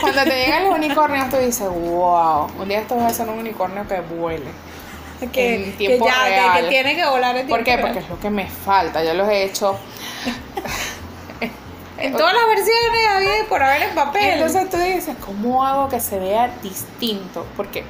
cuando 0.00 0.22
te 0.24 0.30
llegan 0.30 0.64
los 0.64 0.74
unicornios, 0.74 1.28
tú 1.28 1.36
dices, 1.36 1.68
wow, 1.68 2.48
un 2.58 2.68
día 2.68 2.80
esto 2.80 2.96
va 2.96 3.08
a 3.08 3.14
ser 3.14 3.28
un 3.28 3.38
unicornio 3.38 3.86
que 3.86 4.00
vuele 4.00 4.46
que, 5.32 5.74
tiempo 5.76 6.06
ya, 6.06 6.60
Que, 6.60 6.68
tiene 6.68 6.96
que 6.96 7.06
volar 7.06 7.36
en 7.36 7.46
tiempo 7.46 7.56
¿Por 7.56 7.64
qué? 7.64 7.78
Porque 7.78 7.98
es 8.00 8.08
lo 8.08 8.18
que 8.18 8.30
me 8.30 8.46
falta. 8.48 9.04
Yo 9.04 9.14
los 9.14 9.28
he 9.28 9.44
hecho. 9.44 9.78
en 11.98 12.12
todas 12.12 12.34
las 12.34 12.46
versiones 12.46 13.06
había 13.10 13.48
por 13.48 13.62
haber 13.62 13.82
en 13.82 13.94
papel. 13.94 14.34
Entonces 14.34 14.70
tú 14.70 14.76
dices, 14.78 15.16
¿cómo 15.24 15.64
hago 15.64 15.88
que 15.88 16.00
se 16.00 16.18
vea 16.18 16.50
distinto? 16.62 17.46
Porque 17.56 17.84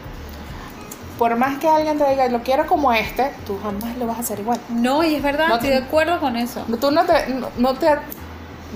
por 1.20 1.36
más 1.36 1.58
que 1.58 1.68
alguien 1.68 1.98
te 1.98 2.08
diga, 2.08 2.28
lo 2.28 2.42
quiero 2.42 2.66
como 2.66 2.94
este, 2.94 3.30
tú 3.46 3.58
jamás 3.62 3.94
lo 3.98 4.06
vas 4.06 4.16
a 4.16 4.20
hacer 4.20 4.40
igual. 4.40 4.58
No, 4.70 5.04
y 5.04 5.16
es 5.16 5.22
verdad, 5.22 5.48
no 5.48 5.56
estoy 5.56 5.68
de 5.68 5.76
acuerdo 5.76 6.18
con 6.18 6.34
eso. 6.34 6.64
Tú 6.80 6.90
no 6.90 7.04
te, 7.04 7.12
no, 7.58 7.74
te 7.74 7.88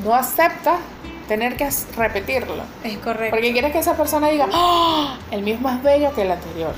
no 0.05 0.15
aceptas 0.15 0.79
tener 1.27 1.57
que 1.57 1.67
repetirlo. 1.97 2.65
Es 2.83 2.99
correcto. 2.99 3.35
Porque 3.35 3.53
quieres 3.53 3.73
que 3.73 3.79
esa 3.79 3.97
persona 3.97 4.29
diga, 4.29 4.47
¡Oh! 4.53 5.17
el 5.31 5.43
mismo 5.43 5.71
es 5.71 5.83
bello 5.83 6.13
que 6.15 6.21
el 6.21 6.33
anterior. 6.33 6.75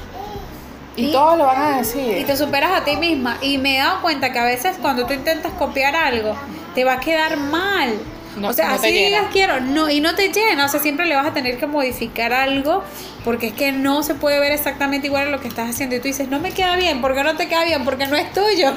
Y, 0.97 1.13
todos 1.13 1.39
lo 1.39 1.47
van 1.47 1.63
a 1.63 1.77
decir. 1.79 2.19
Y 2.19 2.25
te 2.25 2.37
superas 2.37 2.73
a 2.73 2.85
ti 2.85 2.97
misma. 2.97 3.39
Y 3.43 3.59
me 3.59 3.77
he 3.77 3.79
dado 3.79 4.01
cuenta 4.01 4.33
que 4.33 4.39
a 4.39 4.45
veces 4.45 4.77
cuando 4.81 5.07
tú 5.07 5.13
intentas 5.13 5.53
copiar 5.53 5.95
algo, 5.95 6.35
te 6.75 6.85
va 6.85 6.95
a 6.95 7.01
quedar 7.01 7.37
mal. 7.37 7.99
o 8.43 8.53
sea, 8.53 8.75
así 8.75 8.93
digas 8.93 9.27
quiero, 9.33 9.61
no, 9.61 9.89
y 9.89 10.01
no 10.01 10.15
te 10.15 10.29
llena, 10.29 10.67
o 10.67 10.69
sea, 10.69 10.81
siempre 10.81 11.07
le 11.07 11.17
vas 11.17 11.27
a 11.27 11.33
tener 11.33 11.59
que 11.59 11.67
modificar 11.67 12.35
algo 12.35 12.83
porque 13.27 13.49
es 13.49 13.55
que 13.55 13.73
no 13.73 14.05
se 14.05 14.15
puede 14.15 14.39
ver 14.39 14.53
exactamente 14.53 15.09
igual 15.09 15.27
a 15.27 15.31
lo 15.31 15.41
que 15.41 15.49
estás 15.49 15.69
haciendo 15.69 15.97
y 15.97 15.99
tú 15.99 16.05
dices, 16.05 16.29
no 16.29 16.39
me 16.39 16.53
queda 16.53 16.77
bien, 16.77 17.01
¿por 17.01 17.13
qué 17.13 17.25
no 17.25 17.35
te 17.35 17.49
queda 17.49 17.65
bien? 17.65 17.85
Porque 17.85 18.07
no 18.07 18.15
es 18.15 18.33
tuyo, 18.33 18.73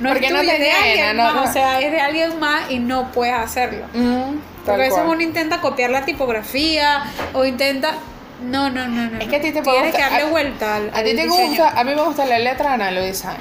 no 0.00 0.10
porque 0.10 0.26
es 0.26 0.32
tuyo, 0.32 0.44
no 0.44 0.52
es 0.52 0.60
de 0.60 0.70
alguien 0.70 1.16
más, 1.16 1.48
o 1.48 1.52
sea, 1.52 1.80
es 1.80 1.90
de 1.90 2.00
alguien 2.00 2.38
más 2.38 2.70
y 2.70 2.78
no 2.78 3.10
puedes 3.10 3.34
hacerlo. 3.34 3.86
Mm, 3.92 4.36
porque 4.64 4.82
a 4.82 4.84
veces 4.84 5.00
uno 5.04 5.20
intenta 5.20 5.60
copiar 5.60 5.90
la 5.90 6.04
tipografía 6.04 7.02
o 7.32 7.44
intenta, 7.44 7.94
no, 8.42 8.70
no, 8.70 8.88
no, 8.88 9.10
no. 9.10 9.18
Es 9.18 9.28
que 9.28 9.36
a 9.36 9.40
ti 9.40 9.52
te 9.52 9.62
puede 9.62 9.78
Tienes 9.78 9.94
que 9.94 10.02
darle 10.02 10.24
vuelta 10.26 10.76
al, 10.76 10.90
A 10.94 11.02
ti 11.02 11.14
te 11.14 11.26
gusta, 11.26 11.68
a 11.78 11.84
mí 11.84 11.94
me 11.94 12.02
gusta 12.02 12.26
la 12.26 12.38
letra 12.38 12.76
de 12.76 13.00
Design. 13.00 13.38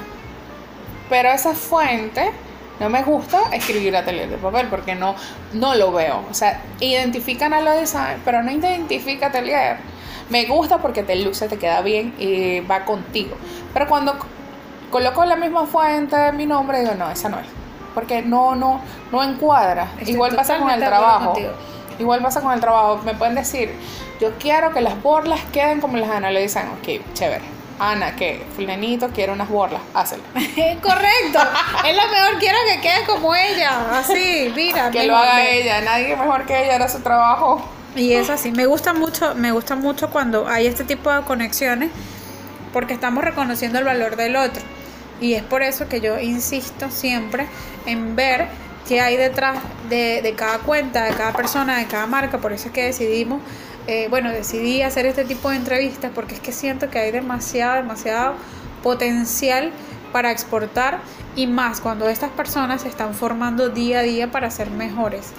Pero 1.09 1.29
esa 1.29 1.53
fuente 1.53 2.31
no 2.81 2.89
me 2.89 3.03
gusta 3.03 3.41
escribir 3.53 3.95
atelier 3.95 4.27
de 4.27 4.37
papel 4.37 4.65
porque 4.67 4.95
no, 4.95 5.13
no 5.53 5.75
lo 5.75 5.91
veo. 5.91 6.23
O 6.31 6.33
sea, 6.33 6.61
identifican 6.79 7.53
a 7.53 7.61
lo 7.61 7.71
design, 7.73 8.19
pero 8.25 8.41
no 8.41 8.49
identifica 8.49 9.27
atelier. 9.27 9.77
Me 10.29 10.45
gusta 10.45 10.79
porque 10.79 11.03
te 11.03 11.15
luce, 11.17 11.47
te 11.47 11.59
queda 11.59 11.81
bien 11.81 12.15
y 12.17 12.61
va 12.61 12.83
contigo. 12.83 13.35
Pero 13.71 13.87
cuando 13.87 14.15
coloco 14.89 15.23
la 15.25 15.35
misma 15.35 15.67
fuente, 15.67 16.31
mi 16.31 16.47
nombre, 16.47 16.79
digo, 16.79 16.95
no, 16.95 17.11
esa 17.11 17.29
no 17.29 17.39
es. 17.39 17.45
Porque 17.93 18.23
no, 18.23 18.55
no, 18.55 18.81
no 19.11 19.23
encuadra. 19.23 19.87
Igual 20.05 20.35
pasa 20.35 20.57
con 20.57 20.71
el 20.71 20.79
trabajo. 20.79 21.33
Igual 21.99 22.21
pasa 22.23 22.41
con 22.41 22.51
el 22.51 22.61
trabajo. 22.61 23.01
Me 23.03 23.13
pueden 23.13 23.35
decir, 23.35 23.75
yo 24.21 24.31
quiero 24.37 24.71
que 24.71 24.81
las 24.81 25.01
borlas 25.01 25.39
queden 25.51 25.81
como 25.81 25.97
las 25.97 26.11
Ana 26.11 26.29
le 26.29 26.43
dicen, 26.43 26.67
ok, 26.79 27.13
chévere. 27.13 27.43
Ana, 27.79 28.15
que 28.15 28.45
fulanito 28.55 29.09
quiere 29.09 29.31
unas 29.31 29.49
borlas, 29.49 29.81
hazlo. 29.95 30.21
Correcto, 30.35 31.39
es 31.83 31.95
lo 31.95 32.03
mejor, 32.11 32.37
quiero 32.39 32.57
que 32.71 32.79
quede 32.79 33.03
como 33.07 33.33
ella, 33.33 33.97
así, 33.97 34.53
mira. 34.55 34.91
Que 34.91 35.07
lo 35.07 35.17
haga 35.17 35.49
ella, 35.49 35.81
nadie 35.81 36.15
mejor 36.15 36.45
que 36.45 36.63
ella, 36.63 36.75
era 36.75 36.87
su 36.87 36.99
trabajo. 36.99 37.67
Y 37.95 38.13
es 38.13 38.29
así, 38.29 38.51
me 38.51 38.67
gusta 38.67 38.93
mucho, 38.93 39.33
me 39.33 39.51
gusta 39.51 39.75
mucho 39.75 40.11
cuando 40.11 40.47
hay 40.47 40.67
este 40.67 40.83
tipo 40.83 41.11
de 41.11 41.23
conexiones, 41.23 41.89
porque 42.71 42.93
estamos 42.93 43.23
reconociendo 43.23 43.79
el 43.79 43.85
valor 43.85 44.15
del 44.17 44.35
otro. 44.35 44.61
Y 45.19 45.33
es 45.33 45.41
por 45.41 45.63
eso 45.63 45.89
que 45.89 45.99
yo 45.99 46.19
insisto 46.19 46.91
siempre 46.91 47.47
en 47.87 48.15
ver 48.15 48.47
qué 48.87 49.01
hay 49.01 49.17
detrás 49.17 49.57
de, 49.89 50.21
de 50.21 50.33
cada 50.33 50.59
cuenta, 50.59 51.05
de 51.05 51.15
cada 51.15 51.33
persona, 51.33 51.79
de 51.79 51.87
cada 51.87 52.05
marca. 52.05 52.37
Por 52.37 52.53
eso 52.53 52.67
es 52.67 52.73
que 52.73 52.83
decidimos 52.83 53.41
eh, 53.87 54.07
bueno, 54.09 54.31
decidí 54.31 54.81
hacer 54.81 55.05
este 55.05 55.25
tipo 55.25 55.49
de 55.49 55.57
entrevistas 55.57 56.11
porque 56.13 56.35
es 56.35 56.39
que 56.39 56.51
siento 56.51 56.89
que 56.89 56.99
hay 56.99 57.11
demasiado, 57.11 57.75
demasiado 57.75 58.35
potencial 58.83 59.71
para 60.11 60.31
exportar 60.31 60.99
y 61.35 61.47
más 61.47 61.81
cuando 61.81 62.09
estas 62.09 62.31
personas 62.31 62.81
se 62.81 62.89
están 62.89 63.13
formando 63.13 63.69
día 63.69 63.99
a 63.99 64.03
día 64.03 64.31
para 64.31 64.51
ser 64.51 64.69
mejores 64.69 65.31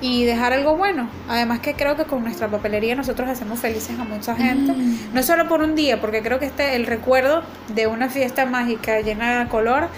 y 0.00 0.24
dejar 0.24 0.52
algo 0.52 0.76
bueno. 0.76 1.08
Además 1.28 1.60
que 1.60 1.74
creo 1.74 1.96
que 1.96 2.04
con 2.04 2.22
nuestra 2.22 2.48
papelería 2.48 2.94
nosotros 2.94 3.28
hacemos 3.28 3.60
felices 3.60 3.98
a 3.98 4.04
mucha 4.04 4.34
gente, 4.34 4.72
mm. 4.72 5.14
no 5.14 5.22
solo 5.22 5.48
por 5.48 5.62
un 5.62 5.74
día, 5.74 6.00
porque 6.00 6.22
creo 6.22 6.38
que 6.38 6.46
este 6.46 6.76
el 6.76 6.86
recuerdo 6.86 7.42
de 7.68 7.86
una 7.86 8.08
fiesta 8.08 8.46
mágica 8.46 9.00
llena 9.00 9.44
de 9.44 9.48
color 9.48 9.88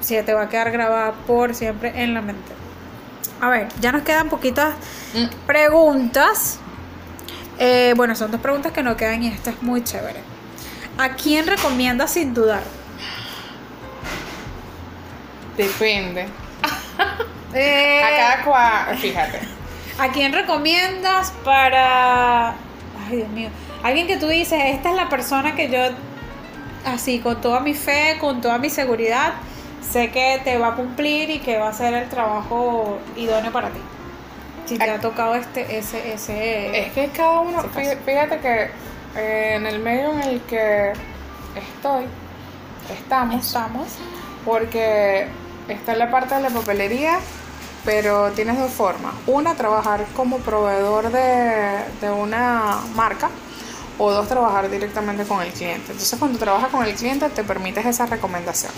se 0.00 0.22
te 0.22 0.34
va 0.34 0.42
a 0.42 0.48
quedar 0.48 0.70
grabada 0.70 1.12
por 1.26 1.54
siempre 1.54 1.92
en 2.02 2.14
la 2.14 2.20
mente. 2.20 2.52
A 3.40 3.48
ver, 3.48 3.68
ya 3.80 3.92
nos 3.92 4.02
quedan 4.02 4.28
poquitas 4.28 4.74
mm. 5.14 5.46
preguntas. 5.46 6.60
Eh, 7.58 7.94
bueno, 7.96 8.14
son 8.14 8.30
dos 8.30 8.40
preguntas 8.40 8.72
que 8.72 8.82
no 8.82 8.96
quedan 8.96 9.22
y 9.22 9.28
esta 9.28 9.50
es 9.50 9.62
muy 9.62 9.82
chévere. 9.82 10.20
¿A 10.98 11.10
quién 11.10 11.46
recomiendas 11.46 12.12
sin 12.12 12.34
dudar? 12.34 12.62
Depende. 15.56 16.26
Eh, 17.54 18.02
a 18.02 18.10
cada 18.10 18.44
cual, 18.44 18.98
fíjate. 18.98 19.40
¿A 19.98 20.08
quién 20.08 20.34
recomiendas 20.34 21.30
para... 21.42 22.50
Ay, 22.50 23.16
Dios 23.16 23.28
mío. 23.30 23.48
Alguien 23.82 24.06
que 24.06 24.18
tú 24.18 24.28
dices, 24.28 24.60
esta 24.62 24.90
es 24.90 24.96
la 24.96 25.08
persona 25.08 25.54
que 25.54 25.70
yo, 25.70 25.78
así, 26.84 27.20
con 27.20 27.40
toda 27.40 27.60
mi 27.60 27.72
fe, 27.72 28.18
con 28.20 28.42
toda 28.42 28.58
mi 28.58 28.68
seguridad, 28.68 29.34
sé 29.80 30.10
que 30.10 30.38
te 30.44 30.58
va 30.58 30.68
a 30.68 30.74
cumplir 30.74 31.30
y 31.30 31.38
que 31.38 31.56
va 31.56 31.68
a 31.68 31.70
hacer 31.70 31.94
el 31.94 32.10
trabajo 32.10 32.98
idóneo 33.16 33.52
para 33.52 33.70
ti. 33.70 33.78
Si 34.66 34.78
te 34.78 34.90
ha 34.90 35.00
tocado 35.00 35.34
este, 35.34 35.78
ese, 35.78 36.12
ese... 36.12 36.86
Es 36.86 36.92
que 36.92 37.08
cada 37.08 37.40
uno, 37.40 37.62
fíjate 37.62 38.38
que 38.40 38.70
eh, 39.16 39.54
en 39.56 39.66
el 39.66 39.78
medio 39.78 40.12
en 40.12 40.22
el 40.22 40.40
que 40.42 40.92
estoy, 41.54 42.04
estamos, 42.92 43.46
Estamos. 43.46 43.88
porque 44.44 45.28
está 45.68 45.92
en 45.92 45.98
la 46.00 46.10
parte 46.10 46.34
de 46.34 46.42
la 46.42 46.50
papelería, 46.50 47.18
pero 47.84 48.32
tienes 48.32 48.58
dos 48.58 48.72
formas. 48.72 49.14
Una, 49.26 49.54
trabajar 49.54 50.04
como 50.14 50.38
proveedor 50.38 51.10
de, 51.10 51.84
de 52.00 52.10
una 52.10 52.80
marca, 52.94 53.30
o 53.98 54.10
dos, 54.10 54.28
trabajar 54.28 54.70
directamente 54.70 55.24
con 55.24 55.40
el 55.42 55.52
cliente. 55.52 55.92
Entonces, 55.92 56.18
cuando 56.18 56.38
trabajas 56.38 56.70
con 56.70 56.84
el 56.84 56.94
cliente, 56.94 57.28
te 57.30 57.44
permites 57.44 57.86
esa 57.86 58.06
recomendación. 58.06 58.72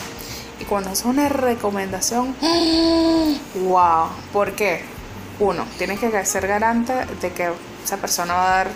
Y 0.61 0.65
cuando 0.65 0.91
es 0.91 1.05
una 1.05 1.29
recomendación, 1.29 2.35
wow, 3.55 4.09
¿por 4.33 4.53
qué? 4.53 4.98
Uno, 5.41 5.67
tienes 5.79 6.01
que 6.01 6.25
ser 6.25 6.47
garante 6.47 6.93
de 7.21 7.33
que 7.33 7.51
esa 7.85 7.97
persona 7.99 8.35
va 8.35 8.47
a 8.47 8.57
dar 8.57 8.69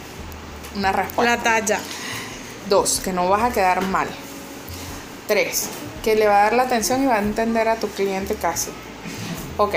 una 0.76 0.92
respuesta. 0.92 1.36
La 1.36 1.42
talla. 1.42 1.78
Dos, 2.68 3.00
que 3.02 3.12
no 3.12 3.28
vas 3.28 3.42
a 3.42 3.52
quedar 3.52 3.82
mal. 3.82 4.08
Tres, 5.26 5.68
que 6.04 6.14
le 6.14 6.26
va 6.26 6.40
a 6.40 6.44
dar 6.44 6.52
la 6.54 6.62
atención 6.64 7.02
y 7.02 7.06
va 7.06 7.16
a 7.16 7.18
entender 7.18 7.68
a 7.68 7.76
tu 7.76 7.88
cliente 7.88 8.34
casi. 8.36 8.70
Ok, 9.56 9.74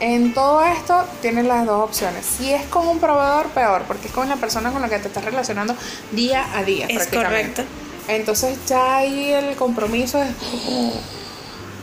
en 0.00 0.32
todo 0.32 0.62
esto 0.64 1.04
tienes 1.20 1.44
las 1.44 1.66
dos 1.66 1.84
opciones. 1.84 2.24
Si 2.24 2.52
es 2.52 2.64
con 2.66 2.88
un 2.88 2.98
proveedor, 2.98 3.46
peor, 3.48 3.82
porque 3.86 4.08
es 4.08 4.12
con 4.12 4.28
la 4.28 4.36
persona 4.36 4.72
con 4.72 4.80
la 4.82 4.88
que 4.88 4.98
te 4.98 5.08
estás 5.08 5.24
relacionando 5.24 5.74
día 6.12 6.46
a 6.54 6.62
día. 6.62 6.86
Es 6.86 6.96
prácticamente. 6.96 7.62
correcto. 7.62 7.62
Entonces 8.08 8.58
ya 8.66 8.96
ahí 8.96 9.30
el 9.30 9.56
compromiso 9.56 10.22
es, 10.22 10.30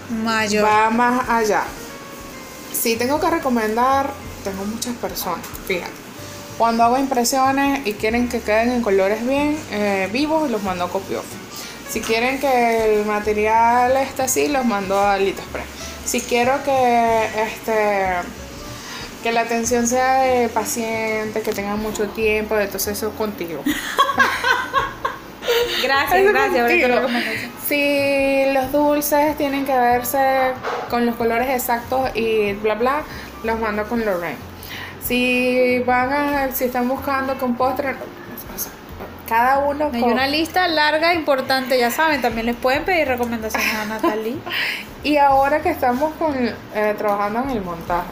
Mayor. 0.09 0.65
va 0.65 0.89
más 0.89 1.29
allá. 1.29 1.63
Si 2.73 2.95
tengo 2.95 3.19
que 3.19 3.29
recomendar, 3.29 4.11
tengo 4.49 4.65
muchas 4.65 4.95
personas, 4.95 5.45
fíjate. 5.67 5.91
Cuando 6.57 6.83
hago 6.83 6.97
impresiones 6.97 7.85
y 7.85 7.93
quieren 7.93 8.29
que 8.29 8.39
queden 8.41 8.71
en 8.71 8.81
colores 8.81 9.25
bien 9.27 9.57
eh, 9.71 10.09
vivos, 10.11 10.49
los 10.49 10.63
mando 10.63 10.85
a 10.85 10.89
Copioff. 10.89 11.25
Si 11.89 12.01
quieren 12.01 12.39
que 12.39 12.99
el 12.99 13.05
material 13.05 13.95
esté 13.97 14.23
así, 14.23 14.47
los 14.47 14.65
mando 14.65 14.99
a 14.99 15.17
Litospray. 15.17 15.63
Si 16.05 16.21
quiero 16.21 16.63
que 16.63 17.25
este 17.43 18.15
que 19.23 19.31
la 19.31 19.41
atención 19.41 19.87
sea 19.87 20.21
de 20.21 20.47
paciente, 20.49 21.41
que 21.41 21.51
tengan 21.51 21.79
mucho 21.79 22.07
tiempo, 22.09 22.57
entonces 22.57 22.97
eso 22.97 23.09
es 23.09 23.13
contigo. 23.15 23.63
Gracias, 25.83 26.19
Eso 26.21 26.31
gracias. 26.31 26.61
contigo. 26.67 26.87
lo. 26.87 27.07
Si 27.67 28.45
los 28.53 28.71
dulces 28.71 29.37
tienen 29.37 29.65
que 29.65 29.73
verse 29.77 30.53
con 30.89 31.05
los 31.05 31.15
colores 31.15 31.49
exactos 31.49 32.09
y 32.15 32.53
bla 32.53 32.75
bla, 32.75 33.03
los 33.43 33.59
mando 33.59 33.87
con 33.87 34.03
Lorraine. 34.05 34.37
Si 35.03 35.79
van 35.85 36.11
a, 36.13 36.51
si 36.53 36.65
están 36.65 36.87
buscando 36.87 37.37
con 37.37 37.55
postre, 37.55 37.91
o 37.91 38.59
sea, 38.59 38.71
cada 39.27 39.59
uno 39.59 39.89
Hay 39.93 40.01
con- 40.01 40.11
una 40.13 40.27
lista 40.27 40.67
larga, 40.67 41.13
importante, 41.13 41.77
ya 41.79 41.91
saben, 41.91 42.21
también 42.21 42.45
les 42.45 42.55
pueden 42.55 42.83
pedir 42.85 43.07
recomendaciones 43.07 43.73
a 43.75 43.85
Natalie. 43.85 44.37
Y 45.03 45.17
ahora 45.17 45.61
que 45.61 45.69
estamos 45.69 46.13
con, 46.15 46.33
eh, 46.35 46.95
trabajando 46.97 47.43
en 47.43 47.49
el 47.51 47.61
montaje 47.61 48.09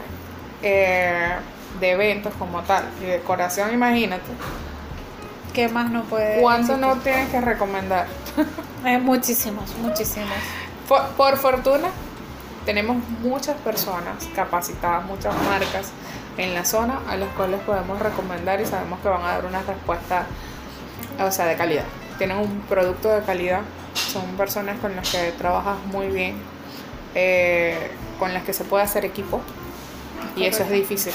eh, 0.62 1.32
de 1.80 1.90
eventos 1.90 2.32
como 2.38 2.62
tal 2.62 2.84
y 3.02 3.04
decoración, 3.06 3.72
imagínate, 3.74 4.22
¿Qué 5.52 5.68
más 5.68 5.90
no 5.90 6.02
puede 6.04 6.40
¿cuánto 6.40 6.76
no 6.76 6.96
tienes 6.96 7.28
que 7.30 7.40
recomendar? 7.40 8.06
Eh, 8.84 8.98
muchísimos, 8.98 9.74
muchísimos. 9.82 10.28
Por, 10.88 11.02
por 11.16 11.36
fortuna, 11.38 11.88
tenemos 12.66 12.96
muchas 13.22 13.56
personas 13.58 14.28
capacitadas, 14.34 15.04
muchas 15.06 15.34
marcas 15.44 15.92
en 16.36 16.52
la 16.52 16.64
zona 16.64 17.00
a 17.08 17.16
las 17.16 17.28
cuales 17.30 17.60
podemos 17.60 17.98
recomendar 18.00 18.60
y 18.60 18.66
sabemos 18.66 18.98
que 19.00 19.08
van 19.08 19.22
a 19.22 19.28
dar 19.28 19.46
una 19.46 19.62
respuesta, 19.62 20.26
o 21.18 21.30
sea, 21.30 21.46
de 21.46 21.56
calidad. 21.56 21.84
Tienen 22.18 22.36
un 22.36 22.60
producto 22.68 23.08
de 23.08 23.22
calidad, 23.22 23.60
son 23.94 24.24
personas 24.36 24.78
con 24.80 24.94
las 24.96 25.08
que 25.08 25.32
trabajas 25.38 25.76
muy 25.86 26.08
bien, 26.08 26.36
eh, 27.14 27.90
con 28.18 28.34
las 28.34 28.42
que 28.42 28.52
se 28.52 28.64
puede 28.64 28.82
hacer 28.82 29.04
equipo 29.04 29.40
y 30.34 30.44
eso 30.44 30.64
es 30.64 30.70
difícil. 30.70 31.12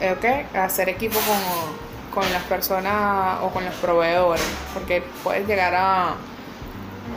Eh, 0.00 0.12
¿Ok? 0.12 0.56
Hacer 0.56 0.88
equipo 0.88 1.18
con, 1.20 2.22
con 2.22 2.32
las 2.32 2.42
personas 2.44 3.38
o 3.42 3.50
con 3.50 3.64
los 3.64 3.74
proveedores, 3.74 4.42
porque 4.72 5.02
puedes 5.22 5.46
llegar 5.46 5.74
a, 5.74 6.14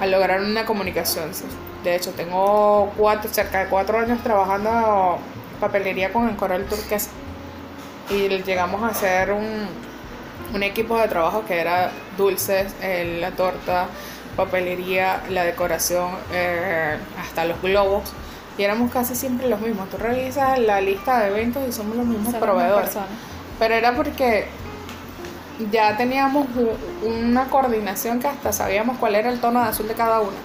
a 0.01 0.05
lograr 0.05 0.41
una 0.41 0.65
comunicación. 0.65 1.33
sí. 1.33 1.45
De 1.83 1.95
hecho, 1.95 2.11
tengo 2.11 2.91
cuatro, 2.97 3.31
cerca 3.33 3.63
de 3.63 3.65
cuatro 3.67 3.97
años 3.99 4.21
trabajando 4.21 5.17
papelería 5.59 6.11
con 6.13 6.29
el 6.29 6.35
Coral 6.35 6.65
Turquesa 6.65 7.09
y 8.09 8.27
llegamos 8.43 8.83
a 8.83 8.87
hacer 8.87 9.31
un, 9.31 9.67
un 10.53 10.63
equipo 10.63 10.97
de 10.97 11.07
trabajo 11.07 11.43
que 11.47 11.59
era 11.59 11.91
dulces, 12.17 12.73
eh, 12.81 13.17
la 13.19 13.31
torta, 13.31 13.87
papelería, 14.35 15.21
la 15.29 15.43
decoración, 15.43 16.09
eh, 16.33 16.97
hasta 17.19 17.45
los 17.45 17.61
globos. 17.61 18.03
Y 18.57 18.63
éramos 18.63 18.91
casi 18.91 19.15
siempre 19.15 19.47
los 19.47 19.61
mismos. 19.61 19.89
Tú 19.89 19.97
revisas 19.97 20.59
la 20.59 20.81
lista 20.81 21.19
de 21.21 21.29
eventos 21.29 21.63
y 21.67 21.71
somos 21.71 21.95
los 21.95 22.05
mismos 22.05 22.35
proveedores. 22.35 22.91
Pero 23.57 23.73
era 23.73 23.95
porque 23.95 24.45
ya 25.71 25.95
teníamos 25.95 26.47
una 27.01 27.45
coordinación 27.45 28.19
que 28.19 28.27
hasta 28.27 28.51
sabíamos 28.51 28.97
cuál 28.97 29.15
era 29.15 29.29
el 29.29 29.39
tono 29.39 29.61
de 29.61 29.69
azul 29.69 29.87
de 29.87 29.93
cada 29.93 30.19
una. 30.19 30.37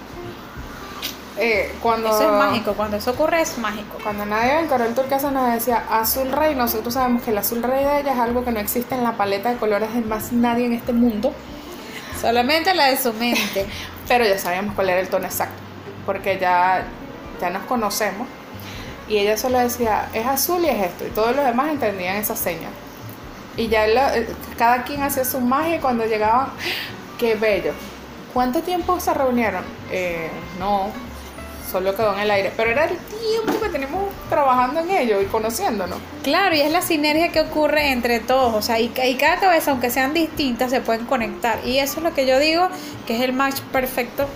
Eh, 1.39 1.71
cuando, 1.83 2.09
Eso 2.09 2.23
es 2.23 2.31
mágico, 2.31 2.73
cuando 2.73 2.97
eso 2.97 3.11
ocurre 3.11 3.41
es 3.41 3.57
mágico. 3.59 3.97
Cuando 4.01 4.25
nadie 4.25 4.59
en 4.59 4.67
Coral 4.67 4.93
Turquesa 4.95 5.29
nos 5.31 5.51
decía 5.53 5.83
azul 5.91 6.31
rey, 6.31 6.55
nosotros 6.55 6.93
sabemos 6.95 7.21
que 7.23 7.29
el 7.31 7.37
azul 7.37 7.61
rey 7.61 7.83
de 7.85 7.99
ella 8.01 8.13
es 8.13 8.19
algo 8.19 8.43
que 8.43 8.51
no 8.51 8.59
existe 8.59 8.95
en 8.95 9.03
la 9.03 9.13
paleta 9.13 9.49
de 9.51 9.57
colores 9.57 9.93
de 9.93 10.01
más 10.01 10.31
nadie 10.31 10.65
en 10.65 10.73
este 10.73 10.93
mundo. 10.93 11.33
Solamente 12.19 12.73
la 12.73 12.85
de 12.87 12.97
su 12.97 13.13
mente. 13.13 13.65
Pero 14.07 14.25
ya 14.25 14.39
sabíamos 14.39 14.73
cuál 14.73 14.89
era 14.89 14.99
el 14.99 15.09
tono 15.09 15.25
exacto, 15.25 15.61
porque 16.05 16.39
ya, 16.39 16.85
ya 17.41 17.49
nos 17.49 17.63
conocemos. 17.63 18.27
Y 19.09 19.17
ella 19.17 19.37
solo 19.37 19.59
decía, 19.59 20.09
es 20.13 20.25
azul 20.25 20.63
y 20.63 20.69
es 20.69 20.81
esto. 20.87 21.05
Y 21.05 21.09
todos 21.09 21.35
los 21.35 21.45
demás 21.45 21.69
entendían 21.69 22.15
esa 22.15 22.35
seña. 22.35 22.69
Y 23.57 23.67
ya 23.67 23.85
la- 23.87 24.17
eh, 24.17 24.27
cada 24.57 24.83
quien 24.83 25.03
hacía 25.03 25.23
su 25.25 25.39
magia 25.39 25.75
y 25.75 25.79
cuando 25.79 26.05
llegaban, 26.05 26.47
qué 27.19 27.35
bello. 27.35 27.73
¿Cuánto 28.33 28.61
tiempo 28.61 28.99
se 28.99 29.13
reunieron? 29.13 29.63
Eh, 29.91 30.29
no, 30.59 30.91
solo 31.71 31.95
quedó 31.95 32.13
en 32.13 32.19
el 32.19 32.31
aire. 32.31 32.51
Pero 32.55 32.71
era 32.71 32.85
el 32.85 32.97
tiempo 32.97 33.59
que 33.61 33.69
tenemos 33.69 34.11
trabajando 34.29 34.79
en 34.79 34.91
ello 34.91 35.21
y 35.21 35.25
conociéndonos. 35.25 35.99
Claro, 36.23 36.55
y 36.55 36.61
es 36.61 36.71
la 36.71 36.81
sinergia 36.81 37.31
que 37.31 37.41
ocurre 37.41 37.91
entre 37.91 38.19
todos, 38.19 38.53
o 38.53 38.61
sea, 38.61 38.79
y, 38.79 38.91
y 39.05 39.15
cada 39.15 39.39
cabeza, 39.39 39.71
aunque 39.71 39.89
sean 39.89 40.13
distintas, 40.13 40.71
se 40.71 40.81
pueden 40.81 41.05
conectar. 41.05 41.59
Y 41.65 41.79
eso 41.79 41.99
es 41.99 42.03
lo 42.03 42.13
que 42.13 42.25
yo 42.25 42.39
digo, 42.39 42.67
que 43.05 43.15
es 43.15 43.21
el 43.21 43.33
match 43.33 43.59
perfecto 43.71 44.27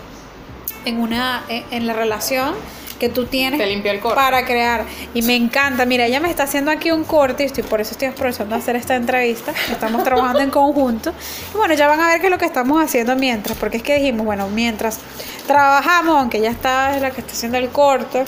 en 0.86 1.00
una 1.00 1.44
en, 1.48 1.64
en 1.72 1.88
la 1.88 1.94
relación 1.94 2.56
que 3.02 3.10
tú 3.10 3.26
tienes 3.26 3.60
Te 3.60 3.66
limpió 3.66 3.92
el 3.92 4.00
corte. 4.00 4.16
para 4.16 4.46
crear. 4.46 4.86
Y 5.16 5.24
me 5.24 5.36
encanta, 5.36 5.88
mira, 5.88 6.06
ella 6.06 6.20
me 6.20 6.30
está 6.30 6.44
haciendo 6.44 6.70
aquí 6.70 6.92
un 6.92 7.04
corte 7.04 7.42
y 7.42 7.48
estoy, 7.48 7.64
por 7.64 7.82
eso 7.82 7.94
estoy 7.94 8.10
aprovechando 8.10 8.54
de 8.54 8.62
hacer 8.62 8.76
esta 8.76 8.96
entrevista. 8.96 9.54
Estamos 9.72 10.04
trabajando 10.04 10.42
en 10.42 10.52
conjunto. 10.52 11.12
Y 11.52 11.58
bueno, 11.58 11.74
ya 11.74 11.88
van 11.88 12.00
a 12.00 12.10
ver 12.10 12.20
qué 12.22 12.28
es 12.28 12.32
lo 12.32 12.38
que 12.38 12.46
estamos 12.46 12.80
haciendo 12.80 13.16
mientras, 13.16 13.58
porque 13.58 13.78
es 13.78 13.84
que 13.84 13.96
dijimos, 13.96 14.24
bueno, 14.24 14.50
mientras 14.50 15.00
trabajamos, 15.48 16.16
aunque 16.16 16.38
ella 16.38 16.52
está 16.52 16.96
es 16.96 17.02
la 17.02 17.10
que 17.10 17.22
está 17.22 17.34
haciendo 17.34 17.58
el 17.58 17.70
corte 17.70 18.24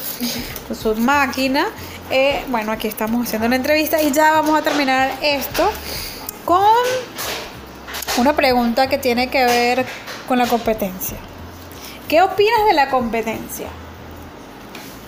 con 0.67 0.75
su 0.75 0.95
máquina, 0.95 1.67
eh, 2.09 2.43
bueno, 2.47 2.71
aquí 2.71 2.88
estamos 2.88 3.27
haciendo 3.27 3.45
una 3.45 3.57
entrevista 3.57 4.01
y 4.01 4.09
ya 4.09 4.31
vamos 4.31 4.59
a 4.59 4.63
terminar 4.63 5.12
esto 5.21 5.69
con 6.45 6.65
una 8.17 8.33
pregunta 8.33 8.89
que 8.89 8.97
tiene 8.97 9.29
que 9.29 9.45
ver 9.45 9.86
con 10.27 10.39
la 10.39 10.47
competencia. 10.47 11.17
¿Qué 12.07 12.23
opinas 12.23 12.65
de 12.65 12.73
la 12.73 12.89
competencia? 12.89 13.67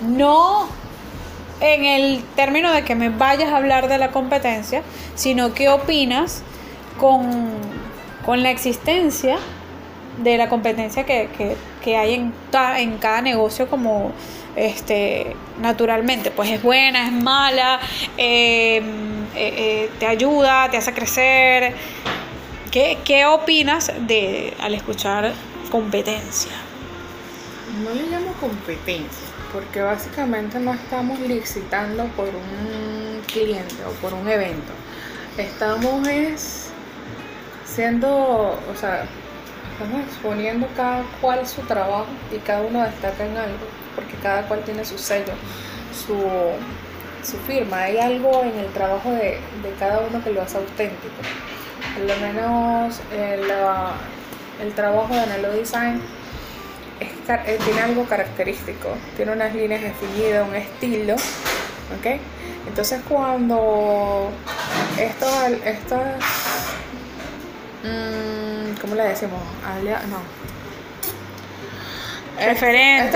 No 0.02 0.68
en 1.62 1.86
el 1.86 2.24
término 2.36 2.72
de 2.74 2.84
que 2.84 2.96
me 2.96 3.10
vayas 3.10 3.50
a 3.50 3.58
hablar 3.58 3.88
de 3.88 3.98
la 3.98 4.12
competencia, 4.12 4.82
sino 5.16 5.54
qué 5.54 5.70
opinas 5.70 6.42
con, 7.00 7.52
con 8.26 8.44
la 8.44 8.52
existencia 8.52 9.38
de 10.22 10.38
la 10.38 10.50
competencia 10.50 11.06
que, 11.06 11.30
que- 11.38 11.56
que 11.84 11.98
hay 11.98 12.16
en, 12.16 12.34
cada 12.98 13.22
negocio 13.22 13.70
como 13.70 14.12
este 14.56 15.36
naturalmente. 15.62 16.32
Pues 16.32 16.50
es 16.50 16.62
buena 16.64 17.06
es 17.06 17.12
mala 17.12 17.80
eh, 18.18 18.78
eh, 18.78 18.84
eh, 19.36 19.90
te 20.00 20.08
ayuda 20.08 20.70
te 20.72 20.78
hace 20.78 20.94
crecer. 20.94 21.74
¿Qué, 22.72 22.98
qué 23.06 23.26
opinas 23.26 23.92
de 24.02 24.54
al 24.60 24.74
escuchar 24.74 25.32
competencia 25.72 26.52
No 27.84 27.92
le 27.94 28.04
llamo 28.10 28.34
competencia, 28.42 29.28
porque 29.56 29.82
básicamente 29.82 30.60
no 30.60 30.74
estamos 30.74 31.18
licitando 31.22 32.04
por 32.18 32.28
un 32.28 33.22
cliente 33.26 33.86
o 33.86 33.92
por 34.02 34.14
un 34.14 34.28
evento. 34.28 34.74
Estamos 35.38 36.06
es 36.10 36.72
siendo, 37.64 38.10
o 38.10 38.76
sea, 38.78 39.06
estamos 39.72 40.06
exponiendo 40.08 40.68
cada 40.76 41.04
cual 41.22 41.48
su 41.48 41.62
trabajo 41.62 42.08
y 42.34 42.38
cada 42.40 42.64
uno 42.64 42.84
destaca 42.84 43.26
en 43.26 43.38
algo, 43.38 43.66
porque 43.96 44.16
cada 44.22 44.46
cual 44.46 44.62
tiene 44.66 44.84
su 44.84 44.98
sello, 44.98 45.32
su, 46.06 46.18
su 47.24 47.38
firma, 47.48 47.84
hay 47.84 47.98
algo 47.98 48.44
en 48.44 48.60
el 48.60 48.68
trabajo 48.74 49.10
de, 49.12 49.40
de 49.64 49.72
cada 49.80 50.00
uno 50.00 50.22
que 50.22 50.32
lo 50.32 50.42
hace 50.42 50.58
auténtico. 50.58 51.16
Por 51.96 52.08
lo 52.08 52.16
menos 52.18 53.00
el, 53.18 53.50
ah, 53.52 53.94
el 54.62 54.74
trabajo 54.74 55.14
de 55.14 55.22
Anelo 55.22 55.54
Design 55.54 56.02
es 57.00 57.10
eh, 57.46 57.60
tiene 57.66 57.82
algo 57.82 58.06
característico, 58.06 58.90
tiene 59.18 59.32
unas 59.34 59.54
líneas 59.54 59.82
definidas, 59.82 60.48
un 60.48 60.56
estilo, 60.56 61.14
¿ok? 61.16 62.20
Entonces 62.68 63.02
cuando 63.08 64.30
estos, 64.98 65.30
estos 65.66 66.00
mm, 67.84 68.80
¿cómo 68.82 68.96
le 68.96 69.04
decimos? 69.04 69.40
Alia- 69.66 70.02
no. 70.10 70.20
Referentes, 72.38 73.16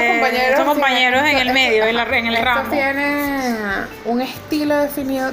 estos 0.49 0.65
compañeros 0.65 1.23
en 1.27 1.37
el 1.39 1.51
medio, 1.53 1.83
en 1.85 1.95
la- 1.97 2.03
en 2.03 2.27
el 2.27 2.35
estos 2.35 2.45
ramo. 2.55 2.69
tienen 2.71 3.57
un 4.05 4.21
estilo 4.21 4.77
definido, 4.77 5.31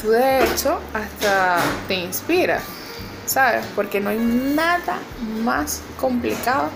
tú 0.00 0.10
de 0.10 0.44
hecho 0.44 0.80
hasta 0.92 1.56
te 1.88 1.94
inspiras, 1.94 2.62
¿sabes? 3.26 3.64
Porque 3.74 3.98
no 3.98 4.10
hay 4.10 4.18
nada 4.18 4.98
más 5.42 5.82
complicado 5.98 6.70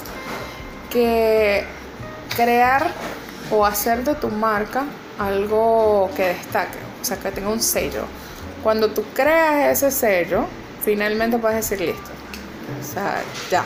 que 0.91 1.65
crear 2.37 2.91
o 3.51 3.65
hacer 3.65 4.05
de 4.05 4.15
tu 4.15 4.29
marca 4.29 4.85
algo 5.19 6.11
que 6.17 6.25
destaque, 6.29 6.79
o 7.01 7.05
sea, 7.05 7.17
que 7.17 7.31
tenga 7.33 7.49
un 7.49 7.61
sello. 7.61 8.05
Cuando 8.63 8.91
tú 8.91 9.05
creas 9.15 9.83
ese 9.83 9.91
sello, 9.91 10.45
finalmente 10.85 11.39
puedes 11.39 11.57
decir 11.69 11.81
listo. 11.81 12.11
O 12.81 12.85
sea, 12.85 13.23
ya. 13.51 13.65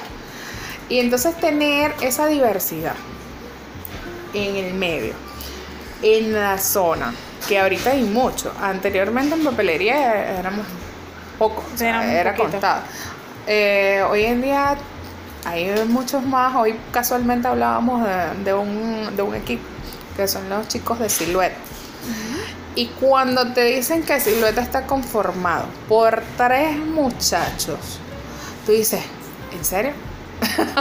Y 0.88 0.98
entonces 0.98 1.35
tener 1.37 1.92
esa 2.00 2.26
diversidad 2.26 2.94
en 4.35 4.56
el 4.56 4.74
medio, 4.74 5.14
en 6.02 6.32
la 6.32 6.58
zona, 6.58 7.14
que 7.48 7.58
ahorita 7.58 7.90
hay 7.90 8.02
mucho. 8.02 8.52
Anteriormente 8.61 9.35
en 9.35 9.44
papelería 9.44 10.38
éramos 10.38 10.66
pocos, 11.38 11.64
o 11.74 11.76
sea, 11.76 12.12
era 12.12 12.32
poquitos. 12.32 12.52
contado. 12.52 12.82
Eh, 13.46 14.04
hoy 14.08 14.24
en 14.24 14.42
día 14.42 14.76
hay 15.44 15.72
muchos 15.88 16.22
más. 16.24 16.55
Hoy 16.57 16.74
casualmente 16.92 17.48
hablábamos 17.48 18.05
de, 18.07 18.44
de 18.44 18.55
un, 18.55 19.16
de 19.16 19.22
un 19.22 19.35
equipo 19.35 19.62
que 20.16 20.28
son 20.28 20.48
los 20.48 20.68
chicos 20.68 20.98
de 20.98 21.09
Silueta. 21.09 21.57
Y 22.74 22.87
cuando 22.87 23.52
te 23.52 23.64
dicen 23.64 24.02
que 24.02 24.18
Silueta 24.20 24.61
está 24.62 24.87
conformado 24.87 25.66
por 25.88 26.22
tres 26.37 26.76
muchachos, 26.76 27.98
tú 28.66 28.72
dices, 28.72 29.02
¿en 29.57 29.64
serio? 29.64 29.92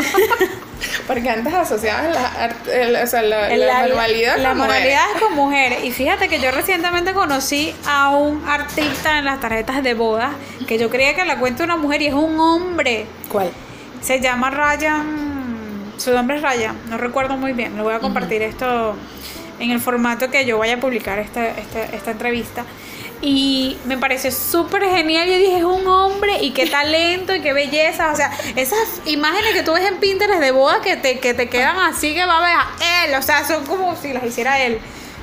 Porque 1.08 1.30
antes 1.30 1.54
asociaban 1.54 2.12
la, 2.14 2.52
el- 2.74 2.96
o 2.96 3.08
sea, 3.08 3.22
la, 3.22 3.50
El- 3.52 3.66
la 3.68 3.88
normalidad 3.88 4.38
la 4.38 4.50
con 4.50 4.58
mujeres. 4.60 4.80
moralidad 4.80 5.04
es 5.16 5.22
con 5.22 5.36
mujeres. 5.36 5.84
Y 5.84 5.92
fíjate 5.92 6.28
que 6.28 6.40
yo 6.40 6.52
recientemente 6.52 7.14
conocí 7.14 7.76
a 7.88 8.10
un 8.10 8.44
artista 8.48 9.20
en 9.20 9.26
las 9.26 9.40
tarjetas 9.40 9.84
de 9.84 9.94
bodas 9.94 10.32
que 10.68 10.78
yo 10.80 10.90
creía 10.90 11.14
que 11.16 11.26
la 11.26 11.38
cuenta 11.40 11.64
una 11.64 11.78
mujer 11.78 12.02
y 12.02 12.08
es 12.08 12.14
un 12.14 12.40
hombre. 12.40 13.06
¿Cuál? 13.32 13.52
Se 14.02 14.20
llama 14.20 14.50
Ryan. 14.50 15.94
Su 15.98 16.12
nombre 16.12 16.38
es 16.38 16.42
Ryan, 16.42 16.76
no 16.90 16.98
recuerdo 16.98 17.38
muy 17.38 17.54
bien. 17.54 17.76
Le 17.76 17.84
voy 17.84 17.94
a 17.94 18.00
compartir 18.00 18.42
esto 18.42 18.96
en 19.60 19.70
el 19.70 19.80
formato 19.80 20.32
que 20.32 20.46
yo 20.46 20.58
vaya 20.58 20.76
a 20.76 20.80
publicar 20.80 21.20
esta, 21.20 21.48
esta, 21.48 21.84
esta 21.84 22.12
entrevista. 22.12 22.66
Y 23.22 23.78
me 23.86 24.00
pareció 24.00 24.32
súper 24.32 24.84
genial. 24.86 25.28
Yo 25.28 25.38
dije, 25.38 25.58
es 25.58 25.64
un 25.64 25.86
hombre 25.86 26.42
y 26.42 26.52
qué 26.52 26.66
talento 26.66 27.36
y 27.36 27.42
qué 27.42 27.54
belleza. 27.54 28.12
O 28.12 28.16
sea, 28.16 28.32
esas 28.56 29.02
imágenes 29.06 29.54
que 29.54 29.62
tú 29.62 29.74
ves 29.74 29.86
en 29.86 29.98
Pinterest 29.98 30.42
de 30.42 30.52
boda 30.52 30.82
que 30.82 30.98
te, 30.98 31.20
que 31.20 31.36
te 31.36 31.48
quedan 31.48 31.78
así 31.78 32.16
que 32.16 32.26
va 32.26 32.40
a 32.40 32.42
ver 32.42 32.56
a 32.56 33.06
él. 33.06 33.16
O 33.16 33.22
sea, 33.22 33.46
son 33.46 33.66
como 33.68 33.96
si 33.96 34.12
las 34.12 34.24
hiciera 34.24 34.60
él. 34.64 34.80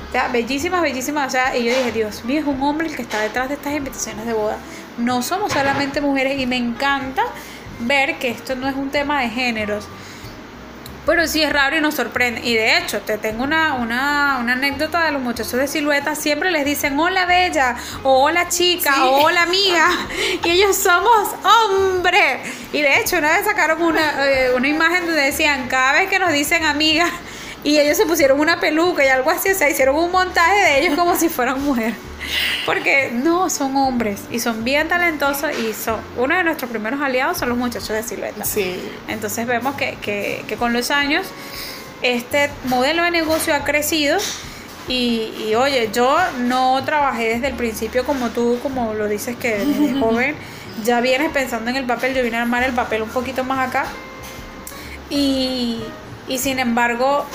O 0.07 0.11
sea, 0.13 0.29
bellísimas, 0.29 0.81
bellísimas. 0.81 1.27
O 1.27 1.31
sea, 1.31 1.57
y 1.57 1.65
yo 1.65 1.75
dije, 1.75 1.91
Dios 1.91 2.23
mío, 2.23 2.39
es 2.39 2.47
un 2.47 2.63
hombre 2.63 2.87
el 2.87 2.95
que 2.95 3.01
está 3.01 3.19
detrás 3.19 3.49
de 3.49 3.55
estas 3.55 3.73
invitaciones 3.73 4.25
de 4.25 4.31
boda. 4.31 4.57
No 4.97 5.21
somos 5.21 5.51
solamente 5.51 5.99
mujeres 5.99 6.39
y 6.39 6.45
me 6.45 6.55
encanta 6.55 7.23
ver 7.79 8.17
que 8.19 8.29
esto 8.29 8.55
no 8.55 8.67
es 8.67 8.75
un 8.75 8.89
tema 8.89 9.21
de 9.21 9.29
géneros. 9.29 9.87
Pero 11.05 11.25
sí 11.27 11.41
es 11.41 11.51
raro 11.51 11.75
y 11.75 11.81
nos 11.81 11.95
sorprende. 11.95 12.41
Y 12.41 12.53
de 12.53 12.77
hecho, 12.77 13.01
te 13.01 13.17
tengo 13.17 13.43
una, 13.43 13.73
una, 13.75 14.37
una 14.39 14.53
anécdota 14.53 15.05
de 15.05 15.11
los 15.11 15.21
muchachos 15.21 15.53
de 15.53 15.67
silueta. 15.67 16.13
Siempre 16.13 16.51
les 16.51 16.65
dicen 16.65 16.99
hola 16.99 17.25
bella, 17.25 17.75
o 18.03 18.25
hola 18.25 18.47
chica, 18.47 19.05
o 19.05 19.23
hola 19.23 19.43
amiga. 19.43 19.89
Y 20.43 20.49
ellos 20.51 20.75
somos 20.75 21.29
hombres. 21.43 22.39
Y 22.73 22.81
de 22.81 22.99
hecho, 22.99 23.17
una 23.17 23.29
vez 23.29 23.45
sacaron 23.45 23.81
una, 23.81 24.29
eh, 24.29 24.51
una 24.55 24.67
imagen 24.67 25.05
donde 25.05 25.21
decían, 25.21 25.67
cada 25.67 25.93
vez 25.93 26.09
que 26.09 26.19
nos 26.19 26.31
dicen 26.31 26.63
amiga, 26.63 27.09
y 27.63 27.79
ellos 27.79 27.97
se 27.97 28.05
pusieron 28.05 28.39
una 28.39 28.59
peluca 28.59 29.03
y 29.03 29.07
algo 29.09 29.31
así, 29.31 29.49
o 29.49 29.55
sea, 29.55 29.69
hicieron 29.69 29.95
un 29.95 30.11
montaje 30.11 30.55
de 30.55 30.79
ellos 30.79 30.95
como 30.97 31.15
si 31.15 31.27
fueran 31.29 31.61
mujeres. 31.63 32.08
Porque 32.65 33.11
no, 33.11 33.49
son 33.49 33.75
hombres 33.77 34.21
y 34.31 34.39
son 34.39 34.63
bien 34.63 34.87
talentosos 34.87 35.51
y 35.57 35.73
son 35.73 35.99
uno 36.17 36.35
de 36.35 36.43
nuestros 36.43 36.69
primeros 36.69 37.01
aliados 37.01 37.37
son 37.37 37.49
los 37.49 37.57
muchachos 37.57 37.89
de 37.89 38.03
silueta. 38.03 38.45
Sí. 38.45 38.79
Entonces 39.07 39.47
vemos 39.47 39.75
que, 39.75 39.97
que, 40.01 40.43
que 40.47 40.55
con 40.55 40.73
los 40.73 40.91
años 40.91 41.27
este 42.01 42.49
modelo 42.65 43.03
de 43.03 43.11
negocio 43.11 43.53
ha 43.53 43.63
crecido 43.63 44.17
y, 44.87 45.33
y, 45.47 45.55
oye, 45.55 45.89
yo 45.93 46.17
no 46.39 46.83
trabajé 46.83 47.29
desde 47.29 47.47
el 47.47 47.53
principio 47.53 48.05
como 48.05 48.29
tú, 48.29 48.59
como 48.63 48.93
lo 48.93 49.07
dices 49.07 49.35
que 49.35 49.59
desde 49.59 49.93
joven 49.99 50.35
ya 50.83 51.01
vienes 51.01 51.31
pensando 51.31 51.69
en 51.69 51.75
el 51.75 51.85
papel, 51.85 52.15
yo 52.15 52.23
vine 52.23 52.37
a 52.37 52.41
armar 52.41 52.63
el 52.63 52.73
papel 52.73 53.01
un 53.01 53.09
poquito 53.09 53.43
más 53.43 53.67
acá 53.67 53.85
y, 55.09 55.81
y 56.27 56.37
sin 56.37 56.59
embargo 56.59 57.25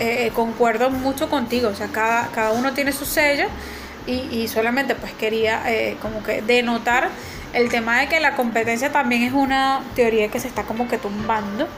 eh, 0.00 0.32
concuerdo 0.34 0.90
mucho 0.90 1.28
contigo, 1.28 1.68
o 1.68 1.74
sea, 1.74 1.88
cada, 1.88 2.28
cada 2.28 2.52
uno 2.52 2.72
tiene 2.72 2.92
su 2.92 3.04
sello 3.04 3.46
y, 4.06 4.12
y 4.30 4.48
solamente 4.48 4.94
pues 4.94 5.12
quería 5.12 5.62
eh, 5.70 5.96
como 6.02 6.22
que 6.22 6.42
denotar 6.42 7.08
el 7.52 7.68
tema 7.68 8.00
de 8.00 8.08
que 8.08 8.18
la 8.20 8.34
competencia 8.34 8.90
también 8.92 9.22
es 9.24 9.32
una 9.32 9.82
teoría 9.94 10.28
que 10.28 10.40
se 10.40 10.48
está 10.48 10.62
como 10.64 10.88
que 10.88 10.98
tumbando. 10.98 11.68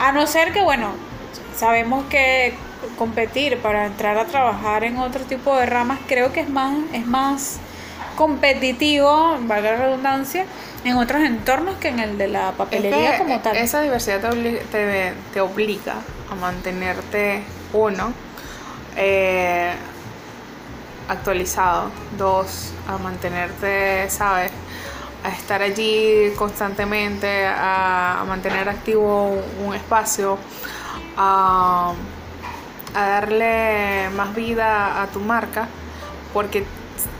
A 0.00 0.12
no 0.12 0.26
ser 0.26 0.52
que, 0.52 0.62
bueno, 0.62 0.92
sabemos 1.56 2.04
que 2.08 2.54
competir 2.96 3.58
para 3.58 3.86
entrar 3.86 4.16
a 4.18 4.24
trabajar 4.24 4.84
en 4.84 4.96
otro 4.98 5.24
tipo 5.24 5.56
de 5.56 5.66
ramas 5.66 5.98
creo 6.08 6.32
que 6.32 6.40
es 6.40 6.48
más, 6.48 6.74
es 6.92 7.06
más 7.06 7.58
competitivo, 8.16 9.36
valga 9.42 9.72
la 9.72 9.76
redundancia, 9.78 10.44
en 10.84 10.96
otros 10.96 11.22
entornos 11.22 11.76
que 11.76 11.88
en 11.88 11.98
el 12.00 12.18
de 12.18 12.28
la 12.28 12.52
papelería 12.52 13.10
Es 13.10 13.12
que 13.12 13.18
como 13.24 13.40
tal. 13.40 13.56
Esa 13.56 13.80
diversidad 13.80 14.20
te, 14.20 14.28
obli- 14.28 14.60
te, 14.70 15.12
te 15.32 15.40
obliga 15.40 15.94
a 16.30 16.34
mantenerte, 16.34 17.42
uno, 17.72 18.12
eh, 18.96 19.72
actualizado, 21.08 21.90
dos, 22.16 22.72
a 22.86 22.98
mantenerte, 22.98 24.08
¿sabes? 24.10 24.52
A 25.24 25.30
estar 25.30 25.62
allí 25.62 26.32
constantemente, 26.36 27.46
a, 27.46 28.24
mantener 28.28 28.68
activo 28.68 29.36
un 29.64 29.74
espacio, 29.74 30.38
a, 31.16 31.92
a 32.94 33.06
darle 33.08 34.10
más 34.16 34.34
vida 34.34 35.02
a 35.02 35.06
tu 35.08 35.20
marca, 35.20 35.68
porque 36.32 36.64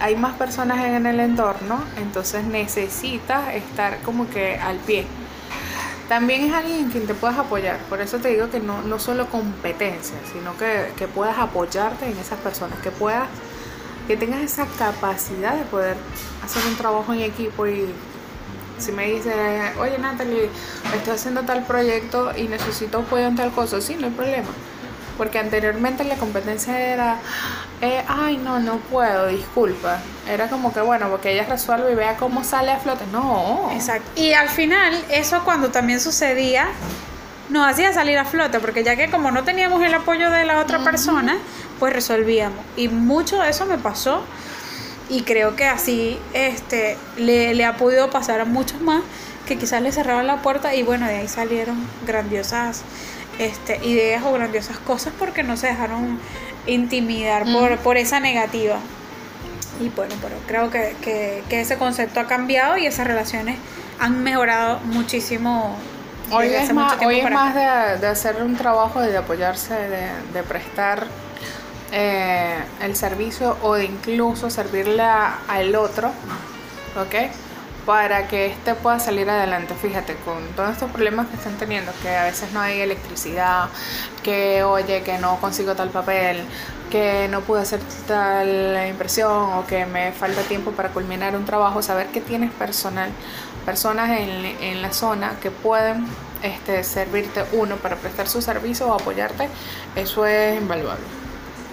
hay 0.00 0.16
más 0.16 0.34
personas 0.34 0.84
en 0.84 1.06
el 1.06 1.20
entorno, 1.20 1.80
entonces 1.96 2.44
necesitas 2.44 3.54
estar 3.54 3.98
como 4.02 4.28
que 4.28 4.56
al 4.56 4.76
pie. 4.76 5.06
También 6.08 6.44
es 6.44 6.54
alguien 6.54 6.84
en 6.84 6.90
quien 6.90 7.06
te 7.06 7.14
puedas 7.14 7.38
apoyar, 7.38 7.78
por 7.90 8.00
eso 8.00 8.18
te 8.18 8.28
digo 8.28 8.48
que 8.50 8.60
no, 8.60 8.82
no 8.82 8.98
solo 8.98 9.26
competencia, 9.26 10.16
sino 10.32 10.56
que, 10.56 10.90
que 10.96 11.06
puedas 11.06 11.38
apoyarte 11.38 12.06
en 12.06 12.16
esas 12.16 12.38
personas, 12.38 12.78
que 12.80 12.90
puedas, 12.90 13.28
que 14.08 14.16
tengas 14.16 14.40
esa 14.40 14.66
capacidad 14.78 15.54
de 15.54 15.64
poder 15.64 15.96
hacer 16.42 16.62
un 16.66 16.76
trabajo 16.76 17.12
en 17.12 17.20
equipo 17.20 17.66
y 17.66 17.94
si 18.78 18.90
me 18.90 19.06
dices, 19.06 19.34
oye 19.78 19.98
Natalie, 19.98 20.48
estoy 20.96 21.14
haciendo 21.14 21.42
tal 21.42 21.64
proyecto 21.64 22.32
y 22.34 22.44
necesito 22.44 23.00
apoyo 23.00 23.26
en 23.26 23.36
tal 23.36 23.50
cosa, 23.50 23.80
sí, 23.82 23.96
no 23.96 24.06
hay 24.06 24.12
problema. 24.12 24.48
Porque 25.18 25.38
anteriormente 25.38 26.04
la 26.04 26.14
competencia 26.14 26.80
era, 26.80 27.18
eh, 27.82 28.02
ay, 28.08 28.38
no, 28.38 28.60
no 28.60 28.78
puedo, 28.78 29.26
disculpa. 29.26 29.98
Era 30.28 30.48
como 30.48 30.72
que, 30.72 30.80
bueno, 30.80 31.08
porque 31.10 31.32
ella 31.32 31.44
resuelve 31.44 31.92
y 31.92 31.94
vea 31.96 32.16
cómo 32.16 32.44
sale 32.44 32.70
a 32.70 32.78
flote. 32.78 33.04
No. 33.12 33.68
Exacto. 33.74 34.08
Y 34.14 34.32
al 34.32 34.48
final, 34.48 34.94
eso 35.10 35.42
cuando 35.44 35.70
también 35.70 36.00
sucedía, 36.00 36.68
nos 37.50 37.66
hacía 37.66 37.92
salir 37.92 38.18
a 38.18 38.24
flote, 38.24 38.60
porque 38.60 38.84
ya 38.84 38.96
que 38.96 39.10
como 39.10 39.30
no 39.30 39.44
teníamos 39.44 39.82
el 39.82 39.94
apoyo 39.94 40.30
de 40.30 40.44
la 40.44 40.60
otra 40.60 40.84
persona, 40.84 41.38
pues 41.78 41.92
resolvíamos. 41.92 42.58
Y 42.76 42.88
mucho 42.88 43.40
de 43.40 43.50
eso 43.50 43.66
me 43.66 43.78
pasó. 43.78 44.22
Y 45.10 45.22
creo 45.22 45.56
que 45.56 45.64
así 45.64 46.18
este, 46.34 46.98
le, 47.16 47.54
le 47.54 47.64
ha 47.64 47.76
podido 47.76 48.10
pasar 48.10 48.42
a 48.42 48.44
muchos 48.44 48.80
más 48.82 49.02
que 49.46 49.56
quizás 49.56 49.80
le 49.80 49.90
cerraron 49.90 50.26
la 50.26 50.42
puerta 50.42 50.74
y 50.74 50.82
bueno, 50.82 51.06
de 51.06 51.16
ahí 51.16 51.28
salieron 51.28 51.78
grandiosas 52.06 52.82
este, 53.38 53.84
ideas 53.86 54.22
o 54.24 54.32
grandiosas 54.32 54.78
cosas 54.78 55.14
porque 55.18 55.42
no 55.42 55.56
se 55.56 55.68
dejaron 55.68 56.20
intimidar 56.66 57.44
por, 57.44 57.78
por 57.78 57.96
esa 57.96 58.20
negativa. 58.20 58.78
Y 59.80 59.88
bueno, 59.88 60.14
pero 60.20 60.36
creo 60.46 60.70
que, 60.70 60.94
que, 61.00 61.42
que 61.48 61.60
ese 61.62 61.78
concepto 61.78 62.20
ha 62.20 62.26
cambiado 62.26 62.76
y 62.76 62.86
esas 62.86 63.06
relaciones 63.06 63.56
han 63.98 64.22
mejorado 64.22 64.80
muchísimo. 64.80 65.76
Hoy 66.30 66.54
es 66.54 66.72
más, 66.74 66.98
hoy 67.02 67.20
es 67.20 67.30
más 67.30 67.54
de, 67.54 67.98
de 68.00 68.06
hacer 68.06 68.42
un 68.42 68.56
trabajo, 68.56 69.00
de 69.00 69.16
apoyarse, 69.16 69.74
de, 69.74 70.08
de 70.34 70.42
prestar 70.42 71.06
eh, 71.92 72.58
el 72.82 72.96
servicio 72.96 73.56
o 73.62 73.74
de 73.74 73.86
incluso 73.86 74.50
servirle 74.50 75.02
a- 75.02 75.38
al 75.48 75.74
otro, 75.74 76.08
¿ok? 77.00 77.32
Para 77.86 78.28
que 78.28 78.46
éste 78.46 78.74
pueda 78.74 79.00
salir 79.00 79.30
adelante. 79.30 79.74
Fíjate, 79.74 80.16
con 80.16 80.46
todos 80.54 80.70
estos 80.72 80.90
problemas 80.90 81.28
que 81.28 81.36
están 81.36 81.56
teniendo, 81.56 81.92
que 82.02 82.14
a 82.14 82.24
veces 82.24 82.52
no 82.52 82.60
hay 82.60 82.80
electricidad, 82.80 83.70
que 84.22 84.62
oye, 84.62 85.02
que 85.02 85.16
no 85.18 85.36
consigo 85.40 85.74
tal 85.74 85.88
papel, 85.90 86.44
que 86.90 87.28
no 87.30 87.40
pude 87.42 87.62
hacer 87.62 87.80
tal 88.06 88.86
impresión 88.88 89.52
o 89.54 89.66
que 89.66 89.86
me 89.86 90.12
falta 90.12 90.42
tiempo 90.42 90.72
para 90.72 90.90
culminar 90.90 91.34
un 91.36 91.44
trabajo, 91.46 91.82
saber 91.82 92.08
que 92.08 92.20
tienes 92.20 92.50
personal, 92.52 93.10
personas 93.68 94.08
en, 94.18 94.46
en 94.62 94.80
la 94.80 94.94
zona 94.94 95.32
que 95.42 95.50
pueden 95.50 96.06
este, 96.42 96.82
servirte 96.84 97.44
uno 97.52 97.76
para 97.76 97.96
prestar 97.96 98.26
su 98.26 98.40
servicio 98.40 98.86
o 98.88 98.94
apoyarte, 98.94 99.46
eso 99.94 100.24
es 100.24 100.58
invaluable. 100.58 101.04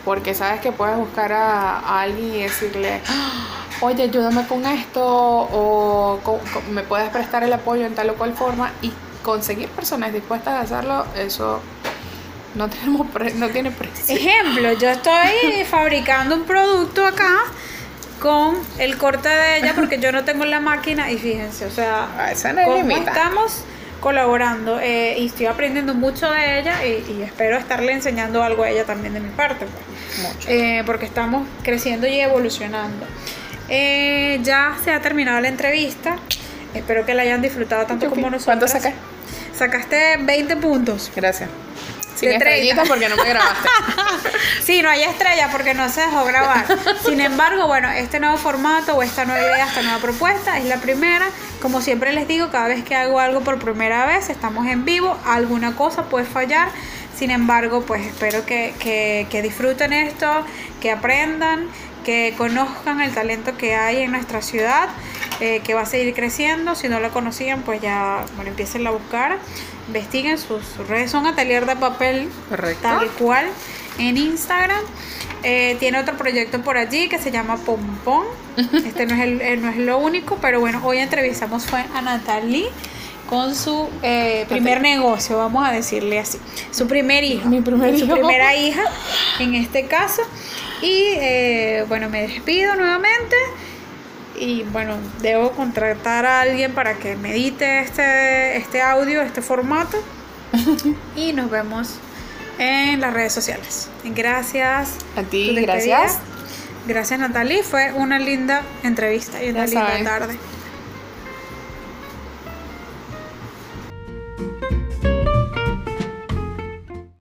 Porque 0.03 0.35
sabes 0.35 0.59
que 0.59 0.73
puedes 0.73 0.97
buscar 0.97 1.31
a, 1.31 2.01
alguien 2.01 2.35
y 2.35 2.41
decirle, 2.43 2.99
"Ah, 3.07 3.31
oye, 3.79 4.03
ayúdame 4.03 4.45
con 4.45 4.65
esto 4.65 5.01
o 5.05 6.19
me 6.69 6.83
puedes 6.83 7.09
prestar 7.11 7.43
el 7.43 7.53
apoyo 7.53 7.85
en 7.85 7.95
tal 7.95 8.09
o 8.09 8.15
cual 8.15 8.33
forma 8.33 8.71
y 8.81 8.91
conseguir 9.23 9.69
personas 9.69 10.11
dispuestas 10.11 10.53
a 10.53 10.59
hacerlo, 10.61 11.05
eso 11.15 11.61
no, 12.55 12.67
tenemos 12.73 13.07
pre- 13.07 13.35
no 13.35 13.47
tiene 13.47 13.71
precio. 13.71 14.13
Ejemplo, 14.13 14.73
yo 14.73 14.89
estoy 14.89 15.63
fabricando 15.69 16.35
un 16.35 16.43
producto 16.43 17.05
acá 17.05 17.45
con 18.19 18.55
el 18.79 18.97
corte 18.97 19.29
de 19.29 19.57
ella 19.59 19.73
porque 19.75 19.99
yo 19.99 20.11
no 20.11 20.23
tengo 20.23 20.45
la 20.45 20.59
máquina 20.59 21.11
y 21.11 21.17
fíjense, 21.17 21.65
o 21.65 21.71
sea, 21.71 22.07
Ah, 22.17 22.31
eso 22.31 22.51
no 22.53 22.59
es 22.61 22.65
cómo 22.67 22.77
limita. 22.77 23.11
estamos 23.11 23.63
colaborando 24.01 24.79
eh, 24.79 25.15
y 25.17 25.25
estoy 25.27 25.47
aprendiendo 25.47 25.93
mucho 25.95 26.29
de 26.29 26.59
ella 26.59 26.85
y, 26.85 27.03
y 27.11 27.21
espero 27.23 27.57
estarle 27.57 27.91
enseñando 27.91 28.43
algo 28.43 28.63
a 28.63 28.69
ella 28.69 28.85
también 28.85 29.13
de 29.13 29.19
mi 29.19 29.29
parte, 29.29 29.65
pues. 29.65 30.33
Mucho. 30.33 30.47
Eh, 30.49 30.83
porque 30.85 31.05
estamos 31.05 31.47
creciendo 31.63 32.07
y 32.07 32.19
evolucionando. 32.19 33.05
Eh, 33.67 34.39
ya 34.43 34.77
se 34.83 34.91
ha 34.91 35.01
terminado 35.01 35.39
la 35.41 35.47
entrevista, 35.47 36.17
espero 36.73 37.05
que 37.05 37.13
la 37.15 37.23
hayan 37.23 37.41
disfrutado 37.41 37.85
tanto 37.85 38.09
como 38.09 38.29
nosotros. 38.29 38.45
¿Cuánto 38.45 38.67
sacas? 38.67 38.93
Sacaste 39.57 40.17
20 40.19 40.55
puntos. 40.57 41.11
Gracias. 41.15 41.49
Sin 42.15 42.29
De 42.29 42.37
30. 42.37 42.49
estrellitas 42.49 42.87
porque 42.87 43.09
no 43.09 43.15
me 43.17 43.29
grabaste. 43.29 43.69
Sí, 44.63 44.81
no 44.81 44.89
hay 44.89 45.03
estrella 45.03 45.49
porque 45.51 45.75
no 45.75 45.87
se 45.89 46.01
dejó 46.01 46.25
grabar. 46.25 46.65
Sin 47.05 47.21
embargo, 47.21 47.67
bueno, 47.67 47.89
este 47.91 48.19
nuevo 48.19 48.37
formato 48.37 48.95
o 48.95 49.03
esta 49.03 49.23
nueva 49.25 49.41
idea, 49.41 49.67
esta 49.67 49.83
nueva 49.83 49.99
propuesta 49.99 50.57
es 50.57 50.65
la 50.65 50.77
primera. 50.77 51.27
Como 51.61 51.81
siempre 51.81 52.13
les 52.13 52.27
digo, 52.27 52.49
cada 52.49 52.67
vez 52.67 52.83
que 52.83 52.95
hago 52.95 53.19
algo 53.19 53.41
por 53.41 53.59
primera 53.59 54.07
vez, 54.07 54.29
estamos 54.29 54.65
en 54.67 54.83
vivo, 54.83 55.17
alguna 55.23 55.75
cosa 55.75 56.05
puede 56.05 56.25
fallar. 56.25 56.69
Sin 57.15 57.29
embargo, 57.29 57.83
pues 57.85 58.07
espero 58.07 58.43
que, 58.45 58.73
que, 58.79 59.27
que 59.29 59.41
disfruten 59.43 59.93
esto, 59.93 60.27
que 60.81 60.91
aprendan, 60.91 61.67
que 62.03 62.33
conozcan 62.37 63.01
el 63.01 63.13
talento 63.13 63.57
que 63.57 63.75
hay 63.75 64.01
en 64.03 64.11
nuestra 64.11 64.41
ciudad, 64.41 64.89
eh, 65.39 65.61
que 65.63 65.73
va 65.73 65.81
a 65.81 65.85
seguir 65.85 66.13
creciendo. 66.13 66.75
Si 66.75 66.87
no 66.87 66.99
lo 66.99 67.11
conocían, 67.11 67.61
pues 67.61 67.81
ya, 67.81 68.25
bueno, 68.35 68.51
empiecen 68.51 68.85
a 68.87 68.91
buscar, 68.91 69.37
investiguen 69.87 70.37
sus, 70.37 70.77
redes. 70.87 71.11
Son 71.11 71.25
Atelier 71.27 71.65
de 71.65 71.75
Papel, 71.75 72.29
Correcto. 72.49 72.81
tal 72.81 73.07
cual, 73.11 73.45
en 73.97 74.17
Instagram. 74.17 74.81
Eh, 75.43 75.77
tiene 75.79 75.99
otro 75.99 76.17
proyecto 76.17 76.59
por 76.61 76.75
allí 76.75 77.07
que 77.07 77.19
se 77.19 77.31
llama 77.31 77.57
Pompón. 77.57 78.25
Este 78.85 79.05
no 79.05 79.15
es, 79.15 79.21
el, 79.21 79.41
eh, 79.41 79.57
no 79.57 79.69
es 79.69 79.77
lo 79.77 79.97
único, 79.99 80.37
pero 80.41 80.59
bueno, 80.59 80.81
hoy 80.83 80.97
entrevistamos 80.97 81.65
fue 81.65 81.85
a 81.93 82.01
Natalie 82.01 82.69
con 83.29 83.55
su 83.55 83.89
eh, 84.03 84.45
primer 84.49 84.81
negocio, 84.81 85.37
vamos 85.37 85.67
a 85.67 85.71
decirle 85.71 86.19
así. 86.19 86.39
Su 86.71 86.87
primer 86.87 87.23
hijo. 87.23 87.47
Mi 87.47 87.61
primer 87.61 87.97
Su 87.97 88.05
hijo. 88.05 88.13
primera 88.15 88.55
hija, 88.57 88.83
en 89.39 89.55
este 89.55 89.87
caso. 89.87 90.21
Y 90.81 91.03
eh, 91.15 91.85
bueno, 91.87 92.09
me 92.09 92.21
despido 92.27 92.75
nuevamente. 92.75 93.35
Y 94.37 94.63
bueno, 94.63 94.97
debo 95.21 95.51
contratar 95.51 96.25
a 96.25 96.41
alguien 96.41 96.73
para 96.73 96.95
que 96.95 97.15
me 97.15 97.31
edite 97.31 97.79
este, 97.79 98.57
este 98.57 98.81
audio, 98.81 99.21
este 99.21 99.41
formato. 99.41 99.97
y 101.15 101.33
nos 101.33 101.49
vemos 101.49 101.95
en 102.59 102.99
las 103.01 103.13
redes 103.13 103.33
sociales. 103.33 103.89
Gracias. 104.03 104.97
A 105.15 105.23
ti, 105.23 105.47
despedida. 105.55 105.73
gracias. 105.73 106.19
Gracias 106.87 107.19
Natalie, 107.19 107.63
fue 107.63 107.91
una 107.93 108.19
linda 108.19 108.61
entrevista 108.83 109.43
y 109.43 109.49
una 109.49 109.65
Ya 109.65 109.65
linda 109.65 109.87
saben. 109.87 110.03
tarde. 110.03 110.37